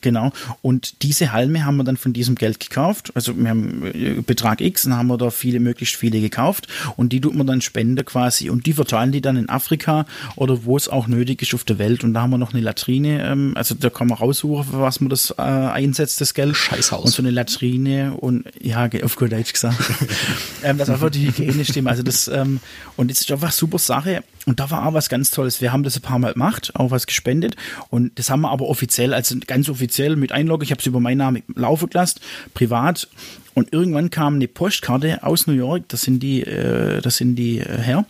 [0.00, 0.32] Genau.
[0.62, 3.12] Und diese Halme haben wir dann von diesem Geld gekauft.
[3.14, 7.12] Also wir haben äh, Betrag X, dann haben wir da viele, möglichst viele gekauft und
[7.12, 10.76] die tut man dann spenden quasi und die verteilen die dann in Afrika oder wo
[10.76, 12.04] es auch nötig ist auf der Welt.
[12.04, 15.00] Und da haben wir noch eine Latrine, ähm, also da kann man raussuchen, für was
[15.00, 16.56] man das äh, einsetzt, das Geld.
[16.56, 17.04] Scheißhaus.
[17.04, 19.76] Und so eine Latrine und ja, auf gut Deutsch gesagt.
[20.62, 21.88] ähm, das einfach die Hygiene stimmt.
[21.88, 22.60] Also das, ähm,
[22.96, 24.22] und das ist einfach super Sache.
[24.50, 25.60] Und da war auch was ganz Tolles.
[25.60, 27.54] Wir haben das ein paar Mal gemacht, auch was gespendet.
[27.88, 30.64] Und das haben wir aber offiziell, also ganz offiziell mit Einloggen.
[30.64, 32.18] Ich habe es über meinen Namen laufen gelassen,
[32.52, 33.06] privat.
[33.54, 37.60] Und irgendwann kam eine Postkarte aus New York, das sind die, äh, das sind die
[37.60, 38.06] äh, her.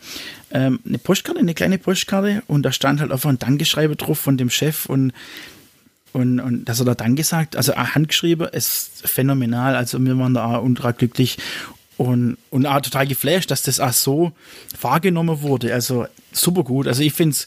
[0.51, 2.43] Ähm, eine Postkarte, eine kleine Postkarte.
[2.47, 5.13] Und da stand halt einfach ein Dankeschreibe drauf von dem Chef und
[6.13, 9.77] und, und dass er da Danke sagt, also handgeschrieben, ist phänomenal.
[9.77, 11.39] Also wir waren da ultra glücklich
[12.01, 14.33] und, und auch total geflasht, dass das auch so
[14.81, 15.75] wahrgenommen wurde.
[15.75, 16.89] Also super gut.
[16.89, 17.47] Also ich finde es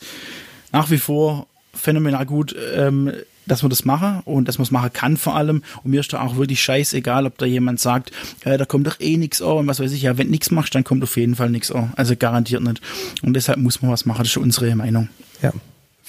[0.72, 3.12] nach wie vor phänomenal gut, ähm,
[3.48, 5.64] dass man das machen und dass man es machen kann vor allem.
[5.84, 8.12] Und mir ist da auch wirklich scheißegal, ob da jemand sagt,
[8.46, 10.04] äh, da kommt doch eh nichts an und was weiß ich.
[10.04, 11.92] Ja, wenn nichts machst, dann kommt auf jeden Fall nichts an.
[11.96, 12.80] Also garantiert nicht.
[13.24, 14.20] Und deshalb muss man was machen.
[14.20, 15.10] Das ist unsere Meinung.
[15.42, 15.52] Ja,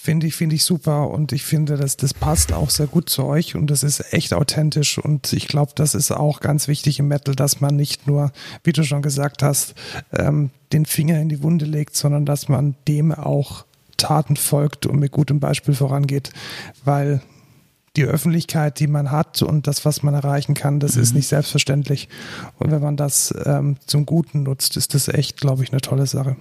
[0.05, 3.25] Finde ich, finde ich super und ich finde, dass das passt auch sehr gut zu
[3.25, 7.09] euch und das ist echt authentisch und ich glaube, das ist auch ganz wichtig im
[7.09, 8.31] Metal, dass man nicht nur,
[8.65, 9.75] wie du schon gesagt hast,
[10.13, 13.65] ähm, den Finger in die Wunde legt, sondern dass man dem auch
[13.97, 16.35] Taten folgt und mit gutem Beispiel vorangeht,
[16.85, 17.23] weil
[17.97, 21.03] die Öffentlichkeit, die man hat und das, was man erreichen kann, das mhm.
[21.03, 22.11] ist nicht selbstverständlich.
[22.59, 26.07] Und wenn man das ähm, zum Guten nutzt, ist das echt, glaube ich, eine tolle
[26.07, 26.37] Sache.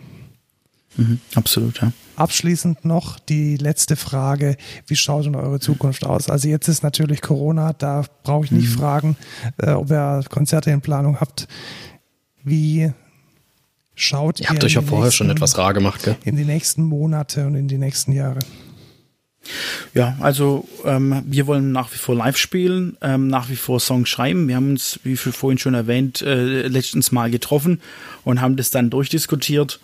[0.98, 1.92] Mhm, absolut, ja.
[2.16, 4.56] Abschließend noch die letzte Frage.
[4.86, 6.30] Wie schaut denn eure Zukunft aus?
[6.30, 8.80] Also jetzt ist natürlich Corona, da brauche ich nicht mhm.
[8.80, 9.18] fragen,
[9.58, 11.48] äh, ob ihr Konzerte in Planung habt.
[12.44, 12.92] Wie
[13.96, 14.46] schaut ihr?
[14.46, 16.16] Ihr habt euch ja vorher nächsten, schon etwas rar gemacht, gell?
[16.24, 18.40] In die nächsten Monate und in die nächsten Jahre.
[19.94, 24.10] Ja, also ähm, wir wollen nach wie vor live spielen, ähm, nach wie vor Songs
[24.10, 24.48] schreiben.
[24.48, 27.82] Wir haben uns, wie vorhin schon erwähnt, äh, letztens mal getroffen
[28.24, 29.80] und haben das dann durchdiskutiert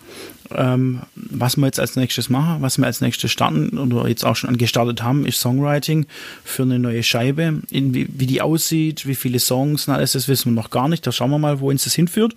[0.54, 4.36] ähm, was wir jetzt als nächstes machen, was wir als nächstes starten oder jetzt auch
[4.36, 6.06] schon gestartet haben, ist Songwriting
[6.44, 7.60] für eine neue Scheibe.
[7.70, 10.88] In, wie, wie, die aussieht, wie viele Songs und alles, das wissen wir noch gar
[10.88, 11.06] nicht.
[11.06, 12.34] Da schauen wir mal, wo uns das hinführt.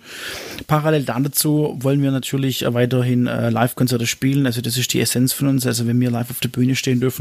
[0.66, 4.46] Parallel dazu wollen wir natürlich weiterhin äh, Live-Konzerte spielen.
[4.46, 5.66] Also das ist die Essenz von uns.
[5.66, 7.13] Also wenn wir live auf der Bühne stehen dürfen,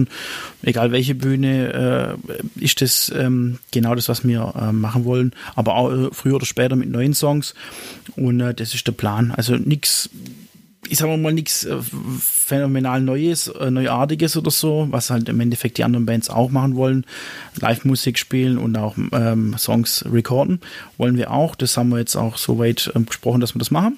[0.61, 2.17] egal welche Bühne,
[2.57, 5.33] äh, ist das ähm, genau das, was wir äh, machen wollen.
[5.55, 7.53] Aber auch äh, früher oder später mit neuen Songs.
[8.15, 9.31] Und äh, das ist der Plan.
[9.31, 10.09] Also nichts
[10.89, 11.77] ich sag mal, nichts äh,
[12.19, 16.75] phänomenal Neues, äh, Neuartiges oder so, was halt im Endeffekt die anderen Bands auch machen
[16.75, 17.05] wollen.
[17.59, 20.59] Live-Musik spielen und auch ähm, Songs recorden
[20.97, 21.55] wollen wir auch.
[21.55, 23.97] Das haben wir jetzt auch so weit ähm, gesprochen, dass wir das machen.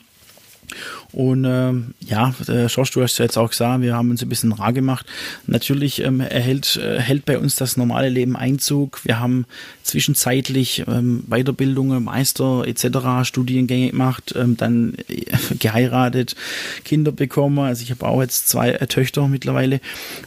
[1.11, 4.51] Und ähm, ja, äh, du hast ja jetzt auch gesagt, wir haben uns ein bisschen
[4.51, 5.05] rar gemacht.
[5.47, 9.03] Natürlich ähm, erhält, äh, hält bei uns das normale Leben Einzug.
[9.05, 9.45] Wir haben
[9.83, 15.25] zwischenzeitlich ähm, Weiterbildungen, Meister etc., Studiengänge gemacht, ähm, dann äh,
[15.59, 16.35] geheiratet,
[16.83, 17.59] Kinder bekommen.
[17.59, 19.79] Also ich habe auch jetzt zwei äh, Töchter mittlerweile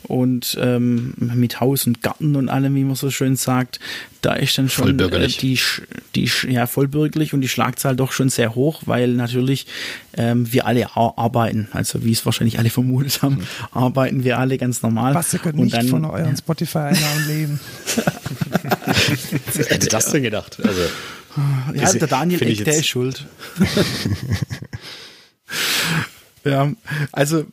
[0.04, 3.80] und ähm, mit Haus und Garten und allem, wie man so schön sagt
[4.20, 5.58] da ist dann schon äh, die,
[6.14, 9.66] die, ja, vollbürgerlich und die Schlagzahl doch schon sehr hoch, weil natürlich
[10.16, 11.68] ähm, wir alle arbeiten.
[11.72, 13.46] Also wie es wahrscheinlich alle vermutet haben, mhm.
[13.72, 15.14] arbeiten wir alle ganz normal.
[15.14, 17.60] Was, ihr könnt und nicht dann, von euren Spotify-Einnahmen leben.
[19.54, 20.58] Wer hätte das denn gedacht?
[20.62, 20.82] Also,
[21.74, 23.26] ja, der Daniel Eck, der ist schuld.
[26.44, 26.72] Ja,
[27.12, 27.44] also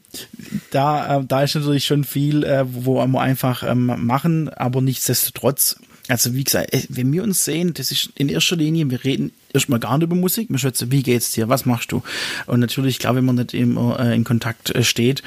[0.72, 5.78] da, äh, da ist natürlich schon viel, äh, wo wir einfach ähm, machen, aber nichtsdestotrotz
[6.08, 9.32] also wie gesagt, äh, wenn wir uns sehen, das ist in erster Linie, wir reden
[9.54, 12.04] erstmal gar nicht über Musik, wir schätzen, wie geht's dir, was machst du?
[12.46, 15.24] Und natürlich, klar, wenn man nicht immer äh, in Kontakt äh, steht,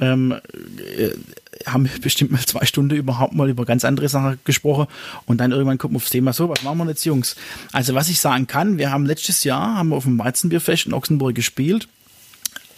[0.00, 0.34] ähm,
[0.96, 1.10] äh,
[1.66, 4.86] haben wir bestimmt mal zwei Stunden überhaupt mal über ganz andere Sachen gesprochen
[5.26, 7.36] und dann irgendwann kommt man aufs Thema so, was machen wir jetzt, Jungs?
[7.72, 10.94] Also was ich sagen kann, wir haben letztes Jahr, haben wir auf dem Weizenbierfest in
[10.94, 11.88] Ochsenburg gespielt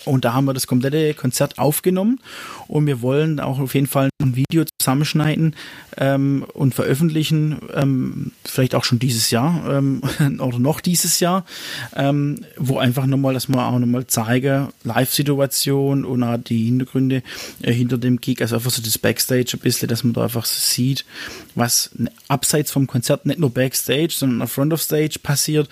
[0.04, 2.20] und da haben wir das komplette Konzert aufgenommen.
[2.68, 5.54] Und wir wollen auch auf jeden Fall ein Video zusammenschneiden
[5.96, 10.02] ähm, und veröffentlichen, ähm, vielleicht auch schon dieses Jahr ähm,
[10.40, 11.44] oder noch dieses Jahr,
[11.94, 17.22] ähm, wo einfach nochmal, dass wir auch nochmal zeigen, Live-Situation und auch die Hintergründe
[17.62, 20.44] äh, hinter dem Gig, also einfach so das Backstage ein bisschen, dass man da einfach
[20.44, 21.04] so sieht,
[21.54, 21.90] was
[22.28, 25.68] abseits vom Konzert nicht nur Backstage, sondern auf Front of Stage passiert,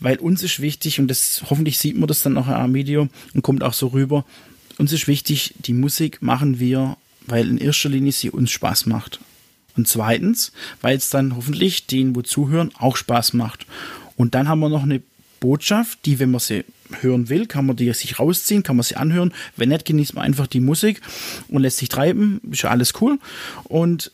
[0.00, 3.42] weil uns ist wichtig und das hoffentlich sieht man das dann noch im Video und
[3.42, 4.24] kommt auch so rüber.
[4.78, 6.96] Uns ist wichtig, die Musik machen wir,
[7.26, 9.20] weil in erster Linie sie uns Spaß macht.
[9.76, 13.66] Und zweitens, weil es dann hoffentlich denen, wo zuhören, auch Spaß macht.
[14.16, 15.02] Und dann haben wir noch eine
[15.40, 16.64] Botschaft, die, wenn man sie
[17.00, 19.34] hören will, kann man die sich rausziehen, kann man sie anhören.
[19.56, 21.00] Wenn nicht, genießt man einfach die Musik
[21.48, 22.40] und lässt sich treiben.
[22.50, 23.18] Ist ja alles cool.
[23.64, 24.12] Und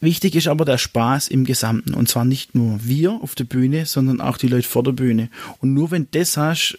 [0.00, 1.94] Wichtig ist aber der Spaß im Gesamten.
[1.94, 5.30] Und zwar nicht nur wir auf der Bühne, sondern auch die Leute vor der Bühne.
[5.60, 6.78] Und nur wenn das hast,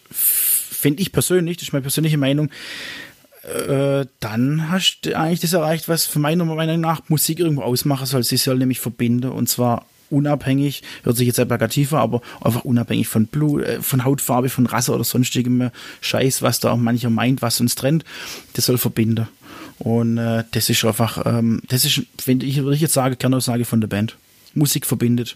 [0.86, 2.52] finde ich persönlich, das ist meine persönliche Meinung,
[3.42, 8.06] äh, dann hast du eigentlich das erreicht, was für meiner Meinung nach Musik irgendwo ausmachen
[8.06, 8.22] soll.
[8.22, 13.08] Sie soll nämlich verbinden und zwar unabhängig, hört sich jetzt sehr plakativer, aber einfach unabhängig
[13.08, 15.72] von Blut, äh, von Hautfarbe, von Rasse oder sonstigem
[16.02, 18.06] Scheiß, was da auch mancher meint, was uns trennt,
[18.54, 19.28] das soll verbinden.
[19.80, 23.66] Und äh, das ist einfach, ähm, das ist, wenn ich, würde ich jetzt sagen, Kernaussage
[23.66, 24.18] von der Band.
[24.54, 25.36] Musik verbindet.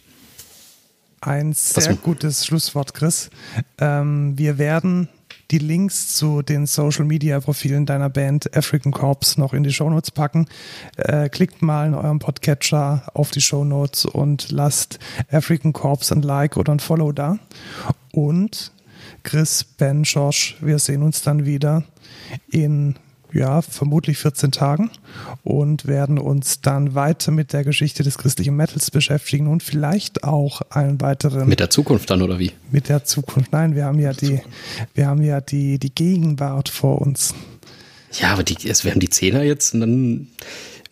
[1.21, 3.31] Ein sehr gutes Schlusswort, Chris.
[3.80, 5.09] Ähm, wir werden
[5.51, 9.89] die Links zu den Social Media Profilen deiner Band African Corps noch in die Show
[9.89, 10.47] Notes packen.
[10.97, 14.99] Äh, klickt mal in eurem Podcatcher auf die Show Notes und lasst
[15.31, 17.39] African Corps ein Like oder ein Follow da.
[18.11, 18.71] Und
[19.23, 21.84] Chris, Ben, Josh, wir sehen uns dann wieder
[22.51, 22.95] in
[23.31, 24.89] ja, vermutlich 14 Tagen
[25.43, 30.61] und werden uns dann weiter mit der Geschichte des christlichen Metals beschäftigen und vielleicht auch
[30.69, 31.47] einen weiteren.
[31.47, 32.51] Mit der Zukunft dann oder wie?
[32.72, 33.51] Mit der Zukunft.
[33.51, 34.41] Nein, wir haben ja die,
[34.93, 37.34] wir haben ja die, die Gegenwart vor uns.
[38.14, 40.27] Ja, aber die, wir haben die Zehner jetzt und dann,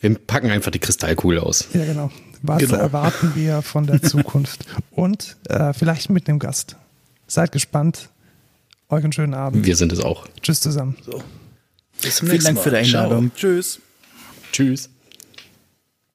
[0.01, 1.67] wir packen einfach die Kristallkugel aus.
[1.73, 2.11] Ja, genau.
[2.43, 2.75] Was genau.
[2.75, 4.65] erwarten wir von der Zukunft?
[4.91, 6.75] und äh, vielleicht mit einem Gast.
[7.27, 8.09] Seid gespannt.
[8.89, 9.65] Euch einen schönen Abend.
[9.65, 10.27] Wir sind es auch.
[10.41, 10.95] Tschüss zusammen.
[11.05, 11.21] So.
[12.01, 12.61] Bis zum Vielen Dank Mal.
[12.63, 13.31] für die Einladung.
[13.35, 13.39] Ciao.
[13.39, 13.79] Tschüss.
[14.51, 14.89] Tschüss.